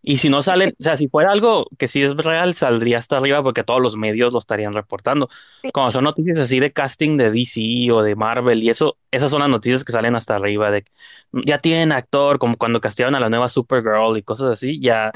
Y 0.02 0.16
si 0.16 0.30
no 0.30 0.42
sale, 0.42 0.74
o 0.80 0.82
sea, 0.82 0.96
si 0.96 1.08
fuera 1.08 1.30
algo 1.30 1.66
que 1.78 1.86
sí 1.86 2.02
es 2.02 2.16
real, 2.16 2.54
saldría 2.54 2.98
hasta 2.98 3.18
arriba 3.18 3.42
porque 3.42 3.64
todos 3.64 3.82
los 3.82 3.96
medios 3.96 4.32
lo 4.32 4.38
estarían 4.38 4.72
reportando. 4.72 5.28
Como 5.74 5.90
son 5.92 6.04
noticias 6.04 6.38
así 6.38 6.58
de 6.58 6.72
casting 6.72 7.18
de 7.18 7.30
DC 7.30 7.92
o 7.92 8.02
de 8.02 8.16
Marvel 8.16 8.62
y 8.62 8.70
eso, 8.70 8.96
esas 9.10 9.30
son 9.30 9.40
las 9.40 9.50
noticias 9.50 9.84
que 9.84 9.92
salen 9.92 10.16
hasta 10.16 10.36
arriba 10.36 10.70
de 10.70 10.84
ya 11.32 11.58
tienen 11.58 11.92
actor, 11.92 12.38
como 12.38 12.56
cuando 12.56 12.80
castearon 12.80 13.14
a 13.14 13.20
la 13.20 13.28
nueva 13.28 13.48
Supergirl 13.48 14.16
y 14.16 14.22
cosas 14.22 14.50
así, 14.50 14.80
ya 14.80 15.12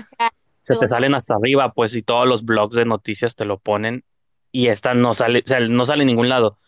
se 0.61 0.77
te 0.77 0.87
salen 0.87 1.15
hasta 1.15 1.35
arriba, 1.35 1.73
pues, 1.73 1.95
y 1.95 2.03
todos 2.03 2.27
los 2.27 2.45
blogs 2.45 2.77
de 2.77 2.85
noticias 2.85 3.35
te 3.35 3.45
lo 3.45 3.59
ponen 3.59 4.05
y 4.53 4.69
esta 4.69 4.95
no 4.95 5.15
sale, 5.15 5.43
o 5.45 5.49
sea, 5.49 5.61
no 5.61 5.87
sale 5.87 6.03
en 6.03 6.09
ningún 6.09 6.29
lado. 6.29 6.59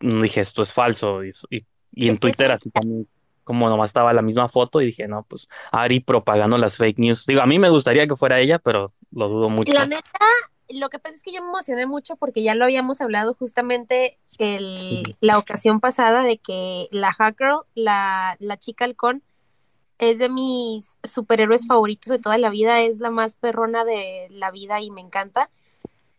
Dije, 0.00 0.40
esto 0.40 0.62
es 0.62 0.72
falso 0.72 1.24
y, 1.24 1.32
y, 1.50 1.64
y 1.92 2.08
en 2.08 2.18
Twitter 2.18 2.52
así 2.52 2.70
también 2.70 3.08
como 3.48 3.70
nomás 3.70 3.88
estaba 3.88 4.12
la 4.12 4.20
misma 4.20 4.50
foto 4.50 4.82
y 4.82 4.86
dije, 4.86 5.08
no, 5.08 5.22
pues 5.22 5.48
Ari 5.72 6.00
propagando 6.00 6.58
las 6.58 6.76
fake 6.76 6.98
news. 6.98 7.24
Digo, 7.24 7.40
a 7.40 7.46
mí 7.46 7.58
me 7.58 7.70
gustaría 7.70 8.06
que 8.06 8.14
fuera 8.14 8.40
ella, 8.40 8.58
pero 8.58 8.92
lo 9.10 9.28
dudo 9.30 9.48
mucho. 9.48 9.72
La 9.72 9.86
neta, 9.86 10.26
lo 10.68 10.90
que 10.90 10.98
pasa 10.98 11.16
es 11.16 11.22
que 11.22 11.32
yo 11.32 11.40
me 11.40 11.48
emocioné 11.48 11.86
mucho 11.86 12.16
porque 12.16 12.42
ya 12.42 12.54
lo 12.54 12.66
habíamos 12.66 13.00
hablado 13.00 13.32
justamente 13.32 14.18
el, 14.38 15.16
la 15.20 15.38
ocasión 15.38 15.80
pasada 15.80 16.24
de 16.24 16.36
que 16.36 16.88
la 16.90 17.14
hacker, 17.14 17.52
la, 17.74 18.36
la 18.38 18.58
chica 18.58 18.84
halcón, 18.84 19.22
es 19.98 20.18
de 20.18 20.28
mis 20.28 20.98
superhéroes 21.02 21.66
favoritos 21.66 22.10
de 22.10 22.18
toda 22.18 22.36
la 22.36 22.50
vida, 22.50 22.80
es 22.80 23.00
la 23.00 23.08
más 23.08 23.36
perrona 23.36 23.86
de 23.86 24.28
la 24.30 24.50
vida 24.50 24.82
y 24.82 24.90
me 24.90 25.00
encanta. 25.00 25.48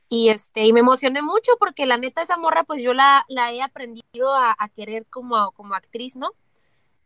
Y 0.09 0.29
este, 0.29 0.65
y 0.65 0.73
me 0.73 0.79
emocioné 0.79 1.21
mucho 1.21 1.51
porque 1.59 1.85
la 1.85 1.97
neta 1.97 2.21
esa 2.21 2.37
morra, 2.37 2.63
pues 2.63 2.81
yo 2.81 2.93
la, 2.93 3.25
la 3.29 3.53
he 3.53 3.61
aprendido 3.61 4.33
a, 4.33 4.55
a 4.57 4.69
querer 4.69 5.05
como, 5.05 5.51
como 5.51 5.75
actriz, 5.75 6.15
¿no? 6.15 6.31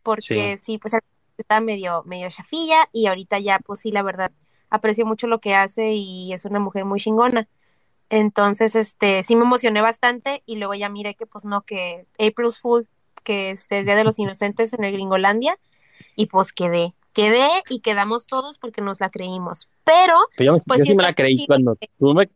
porque 0.03 0.57
sí, 0.57 0.77
pues 0.77 0.93
está 1.38 1.62
medio, 1.62 2.03
medio 2.05 2.29
chafilla 2.29 2.89
y 2.91 3.07
ahorita 3.07 3.39
ya, 3.39 3.60
pues 3.60 3.79
sí, 3.79 3.91
la 3.91 4.03
verdad, 4.03 4.32
aprecio 4.69 5.06
mucho 5.06 5.28
lo 5.28 5.39
que 5.39 5.56
hace 5.56 5.93
y 5.93 6.34
es 6.34 6.45
una 6.45 6.60
mujer 6.60 6.86
muy 6.86 6.99
chingona. 6.99 7.47
Entonces, 8.10 8.75
este, 8.75 9.23
sí 9.23 9.36
me 9.36 9.43
emocioné 9.43 9.82
bastante 9.82 10.43
y 10.45 10.58
luego 10.58 10.75
ya 10.75 10.89
miré 10.89 11.15
que, 11.15 11.25
pues 11.25 11.45
no, 11.45 11.62
que 11.62 12.06
April's 12.19 12.60
Fool, 12.60 12.88
que 13.23 13.49
este 13.49 13.80
es 13.80 13.86
Día 13.86 13.95
de 13.95 14.04
los 14.04 14.19
Inocentes 14.19 14.73
en 14.73 14.84
el 14.84 14.91
Gringolandia 14.91 15.58
y 16.15 16.28
pues 16.28 16.51
quedé, 16.51 16.93
quedé 17.13 17.47
y 17.69 17.80
quedamos 17.80 18.28
todos 18.28 18.60
porque 18.60 18.82
nos 18.82 18.99
la 18.99 19.10
creímos. 19.10 19.69
Pero, 19.84 20.19
pues 20.67 20.84
sí, 20.84 20.93
me 20.93 21.04
la 21.04 21.13
creí 21.13 21.47
cuando 21.47 21.78
tú 21.97 22.13
me, 22.13 22.30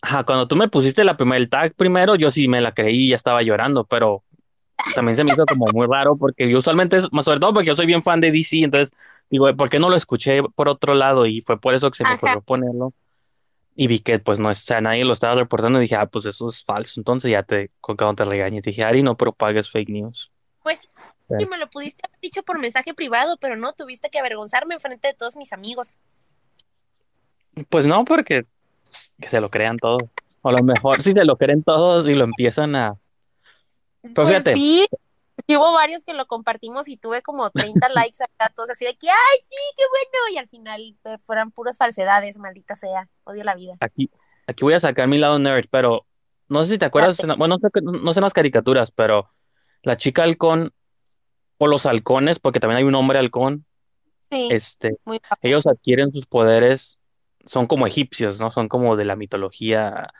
cuando 0.00 0.46
tú 0.46 0.56
me 0.56 0.68
pusiste 0.68 1.04
la 1.04 1.16
primera, 1.16 1.38
el 1.38 1.48
tag 1.48 1.74
primero, 1.74 2.14
yo 2.16 2.30
sí 2.30 2.48
me 2.48 2.60
la 2.60 2.72
creí 2.72 3.06
y 3.06 3.08
ya 3.10 3.16
estaba 3.16 3.42
llorando, 3.42 3.84
pero 3.84 4.22
también 4.94 5.16
se 5.16 5.24
me 5.24 5.32
hizo 5.32 5.44
como 5.46 5.66
muy 5.72 5.86
raro 5.86 6.16
porque 6.16 6.48
yo 6.48 6.58
usualmente, 6.58 7.00
más 7.12 7.24
sobre 7.24 7.40
todo 7.40 7.52
porque 7.54 7.68
yo 7.68 7.76
soy 7.76 7.86
bien 7.86 8.02
fan 8.02 8.20
de 8.20 8.30
DC, 8.30 8.58
entonces 8.62 8.96
digo, 9.30 9.54
¿por 9.56 9.68
qué 9.68 9.78
no 9.78 9.88
lo 9.88 9.96
escuché 9.96 10.42
por 10.54 10.68
otro 10.68 10.94
lado? 10.94 11.26
Y 11.26 11.40
fue 11.42 11.58
por 11.60 11.74
eso 11.74 11.90
que 11.90 11.96
se 11.96 12.04
me 12.04 12.14
ocurrió 12.14 12.40
ponerlo. 12.40 12.92
Y 13.78 13.88
vi 13.88 13.98
que 13.98 14.18
pues 14.18 14.38
no, 14.38 14.48
o 14.48 14.54
sea, 14.54 14.80
nadie 14.80 15.04
lo 15.04 15.12
estaba 15.12 15.34
reportando 15.34 15.78
y 15.78 15.82
dije, 15.82 15.96
ah, 15.96 16.06
pues 16.06 16.24
eso 16.24 16.48
es 16.48 16.64
falso. 16.64 16.98
Entonces 16.98 17.30
ya 17.30 17.42
te, 17.42 17.70
cuando 17.80 18.14
te 18.14 18.24
regañé, 18.24 18.62
te 18.62 18.70
dije, 18.70 18.84
Ari, 18.84 19.02
no 19.02 19.16
propagues 19.16 19.70
fake 19.70 19.90
news. 19.90 20.30
Pues 20.62 20.88
sí, 21.38 21.46
me 21.46 21.58
lo 21.58 21.68
pudiste 21.68 22.00
haber 22.08 22.20
dicho 22.20 22.42
por 22.42 22.58
mensaje 22.58 22.94
privado, 22.94 23.36
pero 23.38 23.56
no, 23.56 23.72
tuviste 23.72 24.08
que 24.08 24.18
avergonzarme 24.18 24.74
en 24.74 24.80
frente 24.80 25.08
de 25.08 25.14
todos 25.14 25.36
mis 25.36 25.52
amigos. 25.52 25.98
Pues 27.68 27.84
no, 27.86 28.04
porque 28.04 28.46
que 29.20 29.28
se 29.28 29.40
lo 29.40 29.50
crean 29.50 29.76
todos. 29.76 30.02
O 30.42 30.48
a 30.48 30.52
lo 30.52 30.62
mejor 30.62 31.02
si 31.02 31.12
se 31.12 31.24
lo 31.24 31.36
creen 31.36 31.62
todos 31.62 32.08
y 32.08 32.14
lo 32.14 32.24
empiezan 32.24 32.76
a, 32.76 32.96
pues 34.14 34.42
sí, 34.54 34.86
hubo 35.48 35.72
varios 35.72 36.04
que 36.04 36.14
lo 36.14 36.26
compartimos 36.26 36.88
y 36.88 36.96
tuve 36.96 37.22
como 37.22 37.50
30 37.50 37.88
likes 37.94 38.22
acá, 38.22 38.52
todos 38.54 38.70
así 38.70 38.84
de 38.84 38.96
que, 38.96 39.08
¡ay, 39.08 39.38
sí, 39.42 39.56
qué 39.76 39.82
bueno! 39.90 40.34
Y 40.34 40.38
al 40.38 40.48
final 40.48 40.96
pues, 41.02 41.20
fueran 41.22 41.50
puras 41.50 41.76
falsedades, 41.76 42.38
maldita 42.38 42.74
sea, 42.74 43.08
odio 43.24 43.44
la 43.44 43.54
vida. 43.54 43.74
Aquí, 43.80 44.10
aquí 44.46 44.64
voy 44.64 44.74
a 44.74 44.80
sacar 44.80 45.08
mi 45.08 45.18
lado 45.18 45.38
nerd, 45.38 45.66
pero 45.70 46.06
no 46.48 46.64
sé 46.64 46.74
si 46.74 46.78
te 46.78 46.84
acuerdas, 46.84 47.18
bueno, 47.38 47.58
no 47.58 47.58
sé, 47.58 47.68
no 47.82 48.14
sé 48.14 48.20
las 48.20 48.32
caricaturas, 48.32 48.90
pero 48.92 49.30
la 49.82 49.96
chica 49.96 50.22
halcón 50.22 50.72
o 51.58 51.66
los 51.66 51.86
halcones, 51.86 52.38
porque 52.38 52.60
también 52.60 52.78
hay 52.78 52.84
un 52.84 52.94
hombre 52.94 53.18
halcón, 53.18 53.64
sí, 54.30 54.48
este, 54.50 54.96
ellos 55.42 55.66
adquieren 55.66 56.12
sus 56.12 56.26
poderes, 56.26 56.95
son 57.46 57.66
como 57.66 57.86
egipcios, 57.86 58.38
¿no? 58.38 58.50
Son 58.50 58.68
como 58.68 58.96
de 58.96 59.04
la 59.04 59.16
mitología 59.16 60.10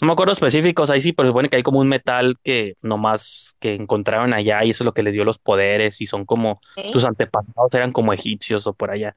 no 0.00 0.08
me 0.08 0.12
acuerdo 0.12 0.32
específicos, 0.32 0.90
ahí 0.90 1.00
sí, 1.00 1.12
pero 1.12 1.28
supone 1.28 1.48
que 1.48 1.56
hay 1.56 1.62
como 1.62 1.78
un 1.78 1.88
metal 1.88 2.36
que 2.42 2.76
nomás 2.82 3.54
que 3.60 3.74
encontraron 3.74 4.34
allá 4.34 4.64
y 4.64 4.70
eso 4.70 4.82
es 4.82 4.86
lo 4.86 4.92
que 4.92 5.02
les 5.02 5.12
dio 5.12 5.24
los 5.24 5.38
poderes 5.38 6.00
y 6.00 6.06
son 6.06 6.24
como 6.26 6.60
sus 6.92 7.04
antepasados 7.04 7.72
eran 7.72 7.92
como 7.92 8.12
egipcios 8.12 8.66
o 8.66 8.74
por 8.74 8.90
allá. 8.90 9.16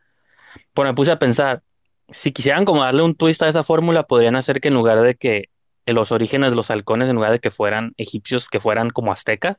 Pues 0.74 0.88
me 0.88 0.94
puse 0.94 1.12
a 1.12 1.20
pensar, 1.20 1.64
si 2.10 2.32
quisieran 2.32 2.64
como 2.64 2.84
darle 2.84 3.02
un 3.02 3.16
twist 3.16 3.42
a 3.42 3.50
esa 3.50 3.64
fórmula, 3.64 4.04
podrían 4.04 4.36
hacer 4.36 4.62
que 4.62 4.68
en 4.68 4.76
lugar 4.76 5.02
de 5.02 5.16
que 5.16 5.50
los 5.86 6.12
orígenes 6.12 6.52
de 6.52 6.56
los 6.56 6.70
halcones, 6.70 7.10
en 7.10 7.16
lugar 7.16 7.32
de 7.32 7.40
que 7.40 7.52
fueran 7.52 7.94
egipcios, 7.98 8.48
que 8.48 8.60
fueran 8.60 8.90
como 8.92 9.12
aztecas. 9.12 9.58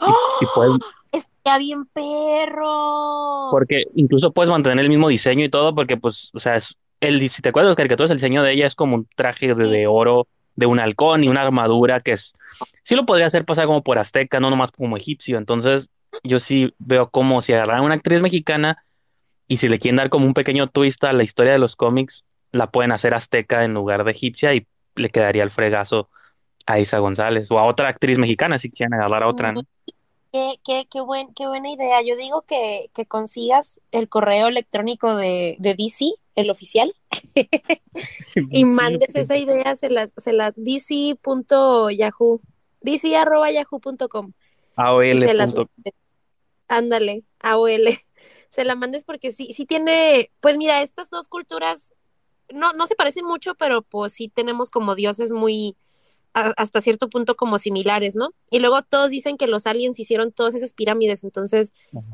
Y, 0.00 0.04
¡Oh! 0.54 0.78
Está 1.10 1.58
bien 1.58 1.86
perro. 1.86 3.48
Porque 3.50 3.84
incluso 3.94 4.32
puedes 4.32 4.50
mantener 4.50 4.78
el 4.78 4.90
mismo 4.90 5.08
diseño 5.08 5.44
y 5.44 5.50
todo, 5.50 5.74
porque 5.74 5.96
pues, 5.96 6.30
o 6.34 6.40
sea, 6.40 6.56
es, 6.56 6.76
el, 7.00 7.28
si 7.30 7.42
te 7.42 7.50
acuerdas 7.50 7.68
de 7.68 7.70
las 7.70 7.76
caricaturas, 7.76 8.10
el 8.10 8.16
diseño 8.16 8.42
de 8.42 8.52
ella 8.52 8.66
es 8.66 8.74
como 8.74 8.96
un 8.96 9.08
traje 9.14 9.54
de, 9.54 9.86
oro 9.86 10.26
de 10.56 10.66
un 10.66 10.80
halcón 10.80 11.24
y 11.24 11.28
una 11.28 11.42
armadura 11.42 12.00
que 12.00 12.12
es, 12.12 12.34
sí 12.82 12.96
lo 12.96 13.06
podría 13.06 13.26
hacer 13.26 13.44
pasar 13.44 13.66
como 13.66 13.82
por 13.82 13.98
azteca, 13.98 14.40
no 14.40 14.50
nomás 14.50 14.70
como 14.72 14.96
egipcio. 14.96 15.38
Entonces, 15.38 15.90
yo 16.24 16.40
sí 16.40 16.74
veo 16.78 17.10
como 17.10 17.40
si 17.42 17.52
agarraran 17.52 17.84
una 17.84 17.94
actriz 17.94 18.20
mexicana 18.20 18.84
y 19.46 19.58
si 19.58 19.68
le 19.68 19.78
quieren 19.78 19.96
dar 19.96 20.10
como 20.10 20.26
un 20.26 20.34
pequeño 20.34 20.66
twist 20.68 21.02
a 21.04 21.12
la 21.12 21.22
historia 21.22 21.52
de 21.52 21.58
los 21.58 21.76
cómics, 21.76 22.24
la 22.52 22.70
pueden 22.70 22.92
hacer 22.92 23.14
azteca 23.14 23.64
en 23.64 23.74
lugar 23.74 24.04
de 24.04 24.10
egipcia 24.10 24.54
y 24.54 24.66
le 24.96 25.10
quedaría 25.10 25.42
el 25.42 25.50
fregazo 25.50 26.08
a 26.66 26.80
Isa 26.80 26.98
González 26.98 27.50
o 27.50 27.58
a 27.58 27.64
otra 27.64 27.88
actriz 27.88 28.18
mexicana 28.18 28.58
si 28.58 28.70
quieren 28.70 28.94
agarrar 28.94 29.22
a 29.22 29.28
otra, 29.28 29.52
¿no? 29.52 29.62
Qué, 30.32 30.60
qué, 30.64 30.86
qué, 30.90 31.00
buen, 31.00 31.32
qué 31.34 31.46
buena 31.46 31.70
idea. 31.70 32.02
Yo 32.02 32.16
digo 32.16 32.42
que, 32.42 32.90
que 32.94 33.06
consigas 33.06 33.80
el 33.92 34.08
correo 34.08 34.48
electrónico 34.48 35.14
de, 35.14 35.56
de 35.58 35.74
DC, 35.74 36.14
el 36.34 36.50
oficial, 36.50 36.94
y 38.50 38.64
mandes 38.64 39.14
esa 39.14 39.36
idea, 39.36 39.74
se 39.76 39.88
las, 39.88 40.12
se 40.16 40.32
las 40.32 40.54
dc.yahoo, 40.56 42.40
dc.yahoo.com. 42.82 44.32
AOL. 44.76 45.68
Ándale, 46.68 47.24
AOL. 47.40 47.88
Se 48.50 48.64
la 48.64 48.74
mandes 48.74 49.04
porque 49.04 49.30
sí, 49.30 49.52
sí 49.52 49.66
tiene, 49.66 50.30
pues 50.40 50.56
mira, 50.56 50.80
estas 50.80 51.10
dos 51.10 51.28
culturas 51.28 51.92
no, 52.50 52.72
no 52.72 52.86
se 52.86 52.94
parecen 52.94 53.26
mucho, 53.26 53.54
pero 53.54 53.82
pues 53.82 54.14
sí 54.14 54.28
tenemos 54.28 54.70
como 54.70 54.94
dioses 54.94 55.32
muy, 55.32 55.76
hasta 56.56 56.80
cierto 56.80 57.08
punto 57.08 57.36
como 57.36 57.58
similares, 57.58 58.16
¿no? 58.16 58.30
Y 58.50 58.58
luego 58.58 58.82
todos 58.82 59.10
dicen 59.10 59.36
que 59.36 59.46
los 59.46 59.66
aliens 59.66 59.98
hicieron 59.98 60.32
todas 60.32 60.54
esas 60.54 60.72
pirámides, 60.72 61.24
entonces 61.24 61.72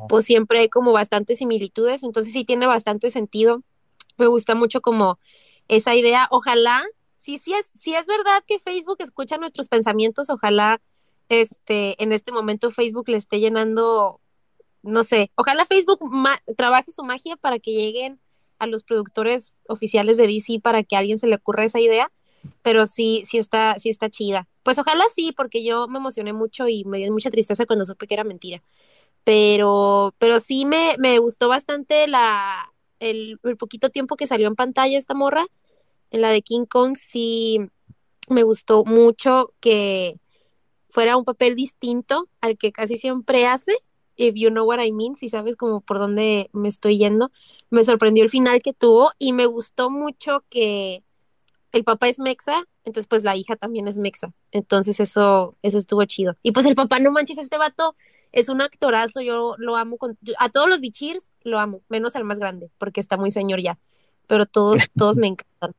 pues 0.08 0.24
siempre 0.24 0.60
hay 0.60 0.68
como 0.68 0.92
bastantes 0.92 1.38
similitudes, 1.38 2.02
entonces 2.02 2.32
sí 2.32 2.44
tiene 2.44 2.66
bastante 2.66 3.10
sentido. 3.10 3.62
Me 4.16 4.26
gusta 4.26 4.54
mucho 4.54 4.80
como 4.80 5.18
esa 5.68 5.94
idea, 5.94 6.28
ojalá, 6.30 6.84
si 7.18 7.38
sí 7.38 7.54
es, 7.54 7.70
si 7.78 7.94
es 7.94 8.06
verdad 8.06 8.42
que 8.46 8.58
Facebook 8.58 8.98
escucha 9.00 9.38
nuestros 9.38 9.68
pensamientos, 9.68 10.30
ojalá 10.30 10.80
este 11.28 12.02
en 12.02 12.12
este 12.12 12.32
momento 12.32 12.70
Facebook 12.70 13.08
le 13.08 13.16
esté 13.16 13.40
llenando 13.40 14.20
no 14.82 15.02
sé, 15.02 15.30
ojalá 15.34 15.64
Facebook 15.64 16.00
trabaje 16.56 16.92
su 16.92 17.02
magia 17.02 17.37
para 17.37 17.58
que 17.58 17.72
lleguen 17.72 18.20
a 18.58 18.66
los 18.66 18.84
productores 18.84 19.54
oficiales 19.68 20.16
de 20.16 20.26
DC 20.26 20.60
para 20.62 20.82
que 20.82 20.96
a 20.96 20.98
alguien 20.98 21.18
se 21.18 21.26
le 21.26 21.37
ocurra 21.37 21.64
esa 21.64 21.80
idea, 21.80 22.12
pero 22.62 22.87
sí, 22.87 23.22
sí 23.26 23.38
está, 23.38 23.78
sí 23.78 23.90
está 23.90 24.11
chida. 24.11 24.48
Pues 24.62 24.78
ojalá 24.78 25.04
sí, 25.14 25.33
porque 25.37 25.64
yo 25.64 25.88
me 25.88 25.98
emocioné 25.98 26.33
mucho 26.33 26.68
y 26.68 26.85
me 26.85 26.98
dio 26.98 27.12
mucha 27.12 27.30
tristeza 27.30 27.66
cuando 27.66 27.85
supe 27.85 28.07
que 28.07 28.14
era 28.14 28.24
mentira. 28.24 28.62
Pero, 29.24 30.14
pero 30.18 30.40
sí 30.40 30.66
me, 30.66 30.96
me 30.98 31.18
gustó 31.18 31.48
bastante 31.48 32.07
la, 32.09 32.72
el, 33.00 33.38
el 33.44 33.57
poquito 33.57 33.90
tiempo 33.90 34.16
que 34.16 34.26
salió 34.26 34.48
en 34.48 34.57
pantalla 34.57 34.98
esta 34.98 35.14
morra, 35.14 35.46
en 36.11 36.22
la 36.22 36.30
de 36.30 36.42
King 36.42 36.66
Kong, 36.66 36.96
sí 36.96 37.61
me 38.28 38.42
gustó 38.42 38.85
mucho 38.85 39.52
que 39.61 40.18
fuera 40.88 41.16
un 41.16 41.24
papel 41.24 41.57
distinto 41.57 42.28
al 42.40 42.59
que 42.59 42.72
casi 42.72 42.96
siempre 42.96 43.46
hace. 43.46 43.72
If 44.16 44.35
you 44.37 44.50
know 44.50 44.64
what 44.64 44.80
I 44.80 44.92
mean, 44.92 45.16
si 45.16 45.28
sabes 45.28 45.57
como 45.57 45.80
por 45.80 45.98
dónde 45.98 46.48
me 46.52 46.68
estoy 46.68 46.98
yendo, 46.98 47.33
me 47.70 47.85
sorprendió 47.85 48.24
el 48.24 48.30
final 48.30 48.62
que 48.62 48.72
tuvo 48.72 49.11
y 49.18 49.33
me 49.33 49.46
gustó 49.46 49.90
mucho 49.90 50.44
que 50.50 51.03
el 51.74 51.84
papá 51.84 52.08
es 52.08 52.18
mexa, 52.18 52.64
entonces 52.84 53.06
pues 53.08 53.22
la 53.24 53.37
hija 53.37 53.56
también 53.56 53.88
es 53.88 53.98
mexa. 53.98 54.32
Entonces 54.52 55.00
eso, 55.00 55.56
eso 55.62 55.78
estuvo 55.78 56.04
chido. 56.06 56.37
Y 56.42 56.52
pues 56.52 56.66
el 56.66 56.74
papá, 56.76 56.98
no 57.00 57.12
manches, 57.12 57.38
este 57.38 57.58
vato 57.58 57.96
es 58.32 58.48
un 58.48 58.62
actorazo, 58.62 59.20
yo 59.20 59.54
lo 59.58 59.76
amo 59.76 59.98
con, 59.98 60.18
a 60.38 60.48
todos 60.48 60.68
los 60.68 60.80
bichirs 60.80 61.30
lo 61.42 61.58
amo, 61.58 61.82
menos 61.88 62.16
al 62.16 62.24
más 62.24 62.38
grande, 62.38 62.70
porque 62.78 63.00
está 63.00 63.16
muy 63.16 63.30
señor 63.30 63.60
ya. 63.60 63.78
Pero 64.26 64.46
todos, 64.46 64.80
todos 64.96 65.18
me 65.18 65.26
encantan, 65.28 65.72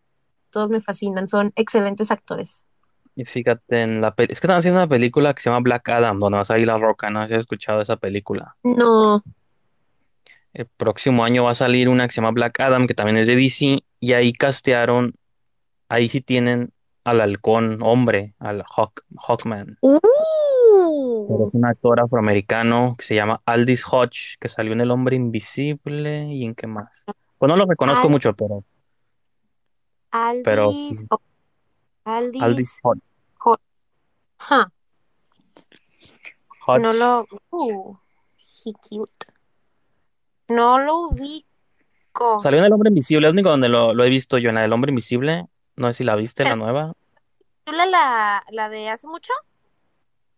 todos 0.52 0.70
me 0.70 0.82
fascinan, 0.82 1.28
son 1.30 1.52
excelentes 1.56 2.12
actores. 2.12 2.64
Y 3.18 3.26
fíjate, 3.26 3.82
en 3.82 4.02
la 4.02 4.14
peli- 4.14 4.34
es 4.34 4.42
que 4.42 4.48
están 4.48 4.58
haciendo 4.60 4.80
una 4.80 4.90
película 4.90 5.34
que 5.34 5.42
se 5.42 5.50
llama 5.50 5.62
Black 5.64 5.88
Adam, 5.90 6.20
donde 6.20 6.38
vas 6.38 6.52
a 6.52 6.60
ir 6.60 6.68
La 6.68 6.78
Roca, 6.78 7.10
no 7.10 7.22
sé 7.24 7.30
si 7.30 7.34
has 7.36 7.40
escuchado 7.42 7.82
esa 7.82 7.96
película. 7.96 8.56
No, 8.64 9.24
El 10.54 10.68
próximo 10.68 11.24
año 11.26 11.44
va 11.44 11.52
a 11.52 11.56
salir 11.56 11.90
una 11.90 12.08
que 12.08 12.14
se 12.14 12.22
llama 12.22 12.32
Black 12.32 12.60
Adam, 12.62 12.88
que 12.88 12.94
también 12.94 13.18
es 13.18 13.28
de 13.28 13.36
DC, 13.36 13.80
y 14.00 14.14
ahí 14.14 14.32
castearon, 14.34 15.14
ahí 15.90 16.08
sí 16.08 16.22
tienen 16.22 16.72
al 17.04 17.22
halcón 17.22 17.82
hombre, 17.84 18.34
al 18.40 18.64
Hawk, 18.76 19.04
Hawkman. 19.28 19.78
Pero 19.82 20.00
¡Uh! 20.02 21.48
es 21.48 21.54
un 21.54 21.66
actor 21.66 22.00
afroamericano 22.00 22.96
que 22.98 23.06
se 23.06 23.16
llama 23.16 23.42
Aldis 23.46 23.84
Hodge, 23.90 24.38
que 24.40 24.50
salió 24.50 24.74
en 24.74 24.82
El 24.82 24.92
Hombre 24.92 25.16
Invisible 25.16 26.26
y 26.34 26.44
en 26.46 26.56
qué 26.56 26.68
más. 26.68 26.90
Pues 27.38 27.48
no 27.48 27.56
lo 27.56 27.66
reconozco 27.66 28.08
Al- 28.08 28.10
mucho, 28.10 28.34
pero, 28.34 28.64
pero 30.44 30.70
Aldis, 30.70 31.06
oh, 31.10 31.20
Aldis 32.06 32.42
Aldis, 32.42 32.80
Hodge. 32.82 33.02
No 36.82 36.94
lo, 36.94 37.28
uh, 37.52 37.96
he 38.66 38.74
cute. 38.74 39.28
No 40.48 40.80
lo 40.80 41.10
ubico. 41.10 42.40
Salió 42.40 42.60
en 42.60 42.66
El 42.66 42.74
Hombre 42.74 42.90
Invisible, 42.90 43.28
es 43.28 43.34
único 43.34 43.50
donde 43.50 43.70
lo, 43.70 43.94
lo 43.94 44.04
he 44.04 44.10
visto 44.10 44.38
yo, 44.40 44.50
en 44.50 44.56
del 44.56 44.74
Hombre 44.74 44.90
Invisible. 44.90 45.48
No 45.76 45.88
sé 45.88 45.94
si 45.96 46.04
la 46.04 46.16
viste, 46.16 46.44
la 46.44 46.52
Pero, 46.52 46.62
nueva. 46.62 46.94
¿tú 47.64 47.72
la, 47.72 47.86
la, 47.86 48.44
la 48.50 48.70
de 48.70 48.90
hace 48.90 49.08
mucho? 49.08 49.34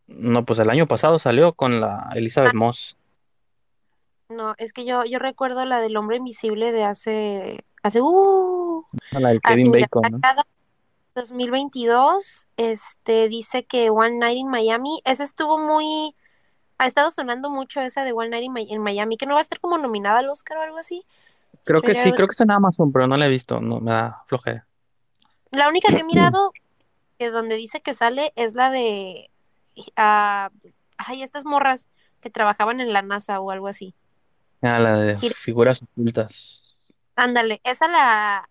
No, 0.08 0.46
pues 0.46 0.60
el 0.60 0.70
año 0.70 0.88
pasado 0.88 1.20
salió 1.20 1.54
con 1.54 1.82
la 1.82 2.10
Elizabeth 2.16 2.54
Moss. 2.54 2.98
No, 4.30 4.56
es 4.58 4.74
que 4.74 4.86
yo, 4.86 5.06
yo 5.06 5.20
recuerdo 5.20 5.64
la 5.66 5.80
del 5.80 5.96
hombre 5.96 6.18
invisible 6.18 6.72
de 6.72 6.84
hace, 6.84 7.64
hace, 7.82 8.02
uh, 8.02 8.84
La 9.12 9.30
del 9.30 9.42
Kevin 9.42 9.72
Bacon, 9.72 10.04
¿no? 10.12 10.20
cada 10.22 10.46
2022, 11.16 12.46
este, 12.58 13.30
dice 13.30 13.66
que 13.66 13.90
One 13.90 14.18
Night 14.18 14.38
in 14.38 14.50
Miami, 14.50 15.02
esa 15.06 15.24
estuvo 15.24 15.58
muy, 15.58 16.16
ha 16.78 16.88
estado 16.88 17.10
sonando 17.10 17.50
mucho 17.50 17.82
esa 17.82 18.04
de 18.04 18.12
One 18.12 18.30
Night 18.30 18.44
in, 18.44 18.54
Mi- 18.54 18.70
in 18.70 18.82
Miami, 18.82 19.18
que 19.18 19.26
no 19.26 19.34
va 19.34 19.40
a 19.40 19.42
estar 19.42 19.60
como 19.60 19.78
nominada 19.78 20.20
al 20.20 20.30
Oscar 20.30 20.58
o 20.58 20.62
algo 20.62 20.78
así. 20.78 21.06
Creo 21.64 21.82
que 21.82 21.96
sí, 21.96 22.12
creo 22.12 22.28
que 22.28 22.34
está 22.34 22.44
en 22.44 22.52
Amazon, 22.52 22.92
pero 22.92 23.08
no 23.08 23.18
la 23.18 23.26
he 23.26 23.30
visto, 23.30 23.60
no 23.60 23.80
me 23.80 23.92
da 23.92 24.24
flojera. 24.28 24.67
La 25.52 25.70
única 25.70 25.90
que 25.90 26.00
he 26.00 26.04
mirado, 26.04 26.52
que 27.18 27.30
donde 27.30 27.56
dice 27.56 27.82
que 27.82 27.94
sale, 27.94 28.34
es 28.36 28.54
la 28.54 28.70
de, 28.70 29.30
ah, 29.96 30.50
ay, 30.98 31.24
estas 31.24 31.46
morras 31.46 31.88
que 32.22 32.30
trabajaban 32.30 32.82
en 32.82 32.94
la 32.94 33.02
NASA 33.02 33.40
o 33.40 33.52
algo 33.52 33.68
así. 33.68 33.94
Ah, 34.62 34.80
la 34.80 34.98
de 34.98 35.18
figuras 35.18 35.82
ocultas. 35.82 36.62
Ándale, 37.16 37.62
esa 37.64 37.88
la 37.88 38.50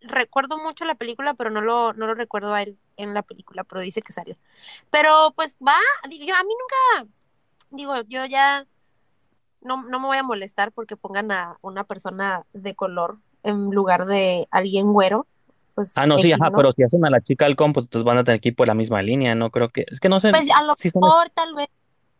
recuerdo 0.00 0.58
mucho 0.58 0.84
la 0.84 0.94
película, 0.94 1.34
pero 1.34 1.50
no 1.50 1.60
lo, 1.60 1.92
no 1.92 2.06
lo 2.06 2.14
recuerdo 2.14 2.54
a 2.54 2.62
él 2.62 2.78
en 2.96 3.14
la 3.14 3.22
película, 3.22 3.64
pero 3.64 3.80
dice 3.80 4.02
que 4.02 4.12
salió. 4.12 4.36
Pero 4.90 5.32
pues 5.36 5.56
va, 5.66 5.76
digo, 6.08 6.24
yo 6.24 6.34
a 6.34 6.42
mí 6.42 6.50
nunca, 6.50 7.12
digo, 7.70 8.00
yo 8.08 8.24
ya 8.26 8.66
no, 9.60 9.82
no 9.84 10.00
me 10.00 10.06
voy 10.06 10.18
a 10.18 10.22
molestar 10.22 10.72
porque 10.72 10.96
pongan 10.96 11.30
a 11.32 11.56
una 11.62 11.84
persona 11.84 12.44
de 12.52 12.74
color 12.74 13.18
en 13.42 13.70
lugar 13.70 14.06
de 14.06 14.48
alguien 14.50 14.92
güero. 14.92 15.26
Pues 15.74 15.92
Ah, 15.96 16.06
no, 16.06 16.18
sí, 16.18 16.30
X, 16.30 16.40
ajá, 16.40 16.50
¿no? 16.50 16.56
pero 16.56 16.72
si 16.72 16.82
hacen 16.82 17.04
a 17.04 17.10
la 17.10 17.20
chica 17.20 17.46
halcón, 17.46 17.72
pues 17.72 17.84
entonces 17.86 18.04
van 18.04 18.18
a 18.18 18.24
tener 18.24 18.40
que 18.40 18.50
ir 18.50 18.56
por 18.56 18.66
la 18.68 18.74
misma 18.74 19.02
línea, 19.02 19.34
no 19.34 19.50
creo 19.50 19.70
que... 19.70 19.84
Es 19.90 20.00
que 20.00 20.08
no 20.08 20.20
sé 20.20 20.30
Pues 20.30 20.50
a 20.50 20.62
lo 20.62 20.74
si 20.78 20.90
son... 20.90 21.00
mejor 21.02 21.30
tal 21.30 21.54
vez, 21.54 21.68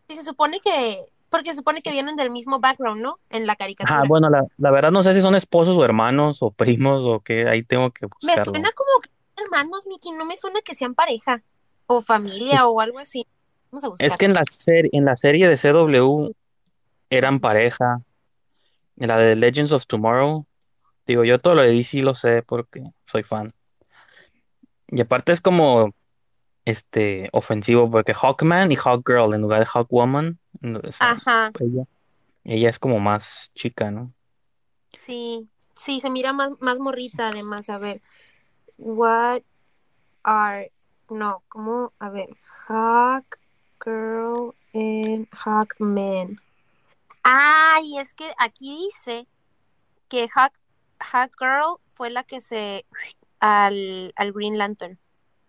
si 0.09 0.15
se 0.15 0.23
supone 0.23 0.59
que, 0.59 1.05
porque 1.29 1.51
se 1.51 1.57
supone 1.57 1.81
que 1.81 1.91
vienen 1.91 2.15
del 2.15 2.29
mismo 2.31 2.59
background, 2.59 3.01
¿no? 3.01 3.19
En 3.29 3.45
la 3.47 3.55
caricatura. 3.55 4.03
bueno, 4.07 4.29
la, 4.29 4.43
la 4.57 4.71
verdad 4.71 4.91
no 4.91 5.03
sé 5.03 5.13
si 5.13 5.21
son 5.21 5.35
esposos 5.35 5.75
o 5.77 5.83
hermanos 5.85 6.39
o 6.41 6.51
primos 6.51 7.03
o 7.05 7.19
qué, 7.19 7.47
ahí 7.47 7.63
tengo 7.63 7.91
que 7.91 8.05
Me 8.05 8.09
buscarlo. 8.33 8.45
suena 8.51 8.71
como 8.71 8.89
que 9.01 9.09
hermanos, 9.43 9.87
Miki, 9.87 10.11
no 10.11 10.25
me 10.25 10.35
suena 10.37 10.61
que 10.61 10.73
sean 10.75 10.93
pareja 10.95 11.41
o 11.87 11.97
Es, 11.99 12.05
familia 12.05 12.67
o 12.67 12.79
algo 12.79 12.99
así. 12.99 13.27
Vamos 13.71 13.83
a 13.99 14.05
es 14.05 14.17
que 14.17 14.25
en 14.25 14.33
la 14.33 14.43
serie, 14.45 14.89
en 14.93 15.05
la 15.05 15.15
serie 15.15 15.47
de 15.47 15.57
CW 15.57 16.31
eran 17.09 17.39
pareja, 17.39 18.01
en 18.97 19.07
la 19.07 19.17
de 19.17 19.35
Legends 19.35 19.71
of 19.71 19.85
Tomorrow, 19.87 20.45
digo, 21.05 21.23
yo 21.23 21.39
todo 21.39 21.55
lo 21.55 21.61
de 21.61 21.71
DC 21.71 22.01
lo 22.01 22.15
sé 22.15 22.43
porque 22.43 22.83
soy 23.05 23.23
fan. 23.23 23.53
Y 24.87 25.01
aparte 25.01 25.31
es 25.31 25.41
como, 25.41 25.93
este, 26.65 27.29
ofensivo 27.33 27.89
porque 27.89 28.13
Hawkman 28.13 28.71
y 28.71 28.75
Hawkgirl 28.75 29.33
en 29.33 29.41
lugar 29.41 29.59
de 29.59 29.65
Hawkwoman, 29.65 30.39
o 30.61 30.91
sea, 30.91 31.11
Ajá, 31.11 31.51
ella, 31.59 31.83
ella 32.43 32.69
es 32.69 32.79
como 32.79 32.99
más 32.99 33.51
chica, 33.55 33.91
¿no? 33.91 34.13
sí, 34.97 35.49
sí, 35.75 35.99
se 35.99 36.09
mira 36.09 36.33
más, 36.33 36.51
más 36.61 36.79
morrita 36.79 37.29
además. 37.29 37.69
A 37.69 37.77
ver, 37.77 38.01
what 38.77 39.41
are, 40.23 40.71
no, 41.09 41.43
¿cómo? 41.49 41.93
A 41.99 42.09
ver, 42.09 42.29
Hawk 42.67 43.39
Girl 43.83 44.55
and 44.73 45.27
Hawk 45.31 45.75
Man. 45.79 46.39
Ay, 47.23 47.97
es 47.99 48.13
que 48.13 48.31
aquí 48.37 48.75
dice 48.85 49.27
que 50.07 50.29
Hawk, 50.33 50.53
Hawk 51.11 51.31
Girl 51.39 51.77
fue 51.93 52.09
la 52.09 52.23
que 52.23 52.41
se 52.41 52.85
al, 53.39 54.13
al 54.15 54.31
Green 54.31 54.57
Lantern, 54.57 54.97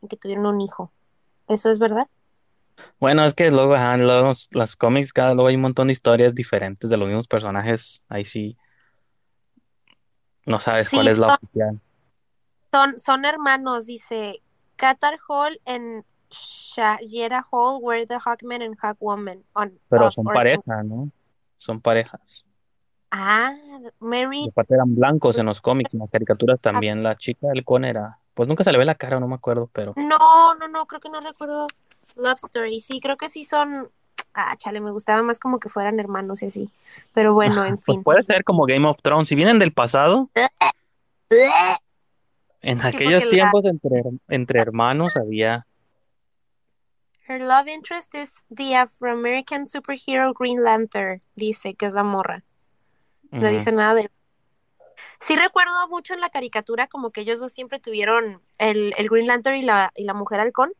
y 0.03 0.09
que 0.09 0.17
tuvieron 0.17 0.47
un 0.47 0.61
hijo. 0.61 0.93
¿Eso 1.49 1.71
es 1.71 1.79
verdad? 1.79 2.09
Bueno, 2.99 3.25
es 3.25 3.35
que 3.35 3.51
luego, 3.51 3.75
ajá, 3.75 3.97
luego 3.97 4.35
las 4.51 4.77
cómics, 4.77 5.13
cada 5.13 5.35
luego 5.35 5.49
hay 5.49 5.55
un 5.55 5.63
montón 5.63 5.87
de 5.87 5.93
historias 5.93 6.35
diferentes 6.35 6.91
de 6.91 6.97
los 6.97 7.07
mismos 7.07 7.29
personajes, 7.29 8.03
ahí 8.09 8.25
sí, 8.25 8.57
no 10.47 10.61
sabes 10.61 10.91
cuál 10.91 11.09
es 11.09 11.19
la 11.19 11.35
oficial. 11.35 11.81
son, 12.73 12.99
son 12.99 13.25
hermanos, 13.25 13.87
dice 13.87 14.43
Qatar 14.77 15.19
Hall 15.29 15.61
and 15.65 16.05
Shayera 16.31 17.45
Hall 17.51 17.81
were 17.81 18.07
the 18.07 18.19
Hawkman 18.19 18.63
and 18.63 18.77
Hawkwoman 18.79 19.45
on 19.55 19.79
Pero 19.89 20.09
of 20.09 20.15
son 20.15 20.27
or 20.27 20.35
pareja, 20.35 20.83
¿no? 20.83 21.11
Son 21.59 21.81
parejas. 21.81 22.21
Ah, 23.17 23.55
Y 23.57 24.05
married. 24.05 24.49
aparte 24.49 24.75
eran 24.75 24.95
blancos 24.95 25.39
en 25.39 25.47
los 25.47 25.61
cómics, 25.61 25.95
en 25.95 26.01
las 26.01 26.11
caricaturas 26.11 26.61
también. 26.61 27.03
La 27.05 27.17
chica 27.17 27.47
del 27.49 27.65
con 27.65 27.85
era, 27.85 28.19
pues 28.35 28.49
nunca 28.49 28.65
se 28.65 28.73
le 28.73 28.79
ve 28.79 28.85
la 28.85 28.97
cara, 28.97 29.21
no 29.21 29.29
me 29.29 29.37
acuerdo, 29.37 29.71
pero 29.73 29.93
No, 29.97 30.55
no, 30.57 30.67
no, 30.67 30.87
creo 30.87 31.01
que 31.01 31.09
no 31.09 31.21
recuerdo 31.21 31.69
Love 32.17 32.39
Story. 32.45 32.81
Sí, 32.81 32.99
creo 33.01 33.17
que 33.17 33.29
sí 33.29 33.45
son. 33.45 33.89
Ah, 34.33 34.57
chale, 34.57 34.81
me 34.81 34.91
gustaba 34.91 35.23
más 35.23 35.39
como 35.39 35.61
que 35.61 35.69
fueran 35.69 36.01
hermanos 36.01 36.43
y 36.43 36.47
así. 36.47 36.71
Pero 37.13 37.35
bueno, 37.35 37.65
en 37.65 37.77
pues 37.85 37.85
fin. 37.97 38.03
puede 38.03 38.25
ser 38.25 38.43
como 38.43 38.65
Game 38.67 38.87
of 38.89 38.99
Thrones. 39.01 39.29
Si 39.29 39.37
vienen 39.37 39.61
del 39.61 39.73
pasado, 39.73 40.29
en 42.63 42.81
Sí, 42.81 42.87
aquellos 42.89 43.25
la 43.27 43.31
tiempos 43.31 43.65
entre, 43.65 44.03
entre 44.29 44.61
hermanos 44.61 45.17
había, 45.17 45.67
her 47.29 47.41
love 47.41 47.69
interest 47.69 48.15
is 48.15 48.45
the 48.55 48.75
Afro-American 48.75 49.69
superhero 49.69 50.33
Green 50.35 50.63
Lantern, 50.65 51.23
dice 51.37 51.75
que 51.75 51.87
es 51.87 51.95
la 51.95 52.03
morra. 52.03 52.43
No 53.39 53.49
dice 53.49 53.73
nada 53.73 53.95
de 53.95 54.11
Sí 55.21 55.37
recuerdo 55.37 55.89
mucho 55.89 56.15
en 56.15 56.21
la 56.21 56.31
caricatura 56.31 56.87
como 56.87 57.11
que 57.11 57.23
ellos 57.23 57.41
dos 57.41 57.53
siempre 57.53 57.81
tuvieron 57.81 58.43
el, 58.59 58.95
el 58.97 59.09
Green 59.09 59.27
Lantern 59.27 59.57
y 59.57 59.63
la, 59.63 59.93
y 59.97 60.05
la 60.05 60.15
mujer 60.15 60.41
halcón, 60.41 60.73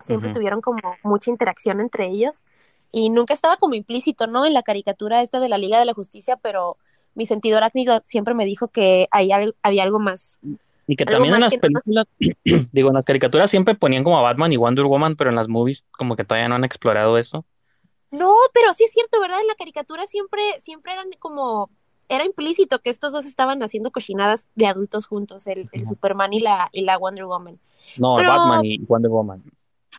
siempre 0.00 0.30
tuvieron 0.30 0.60
como 0.60 0.80
mucha 1.02 1.30
interacción 1.30 1.80
entre 1.80 2.06
ellos 2.08 2.44
y 2.92 3.10
nunca 3.10 3.34
estaba 3.34 3.56
como 3.56 3.74
implícito, 3.74 4.26
¿no? 4.26 4.46
En 4.46 4.54
la 4.54 4.62
caricatura 4.62 5.22
esta 5.22 5.40
de 5.40 5.48
la 5.48 5.58
Liga 5.58 5.78
de 5.78 5.86
la 5.86 5.94
Justicia, 5.94 6.36
pero 6.38 6.78
mi 7.14 7.26
sentido 7.26 7.58
arácnido 7.58 8.02
siempre 8.06 8.34
me 8.34 8.44
dijo 8.46 8.68
que 8.68 9.08
hay 9.10 9.32
al- 9.32 9.56
había 9.62 9.84
algo 9.84 10.00
más, 10.00 10.38
Y 10.86 10.96
que 10.96 11.06
también 11.06 11.34
en 11.34 11.40
las 11.40 11.54
no. 11.54 11.60
películas, 11.62 12.06
digo, 12.72 12.88
en 12.88 12.94
las 12.94 13.06
caricaturas 13.06 13.50
siempre 13.50 13.74
ponían 13.74 14.04
como 14.04 14.18
a 14.18 14.22
Batman 14.22 14.52
y 14.52 14.56
Wonder 14.58 14.84
Woman, 14.84 15.16
pero 15.16 15.30
en 15.30 15.36
las 15.36 15.48
movies 15.48 15.84
como 15.92 16.16
que 16.16 16.24
todavía 16.24 16.48
no 16.48 16.56
han 16.56 16.64
explorado 16.64 17.16
eso. 17.18 17.44
No, 18.10 18.34
pero 18.52 18.72
sí 18.74 18.84
es 18.84 18.92
cierto, 18.92 19.20
¿verdad? 19.20 19.40
En 19.40 19.48
la 19.48 19.54
caricatura 19.56 20.06
siempre, 20.06 20.42
siempre 20.60 20.92
eran 20.92 21.10
como 21.18 21.70
era 22.08 22.24
implícito 22.24 22.78
que 22.80 22.90
estos 22.90 23.12
dos 23.12 23.24
estaban 23.24 23.62
haciendo 23.62 23.90
cochinadas 23.90 24.46
de 24.54 24.66
adultos 24.66 25.06
juntos, 25.06 25.46
el, 25.46 25.68
el 25.72 25.86
Superman 25.86 26.32
y 26.32 26.40
la, 26.40 26.68
y 26.72 26.82
la 26.82 26.98
Wonder 26.98 27.24
Woman. 27.26 27.58
No, 27.98 28.16
Pero- 28.16 28.30
Batman 28.30 28.64
y 28.64 28.78
Wonder 28.78 29.10
Woman. 29.10 29.42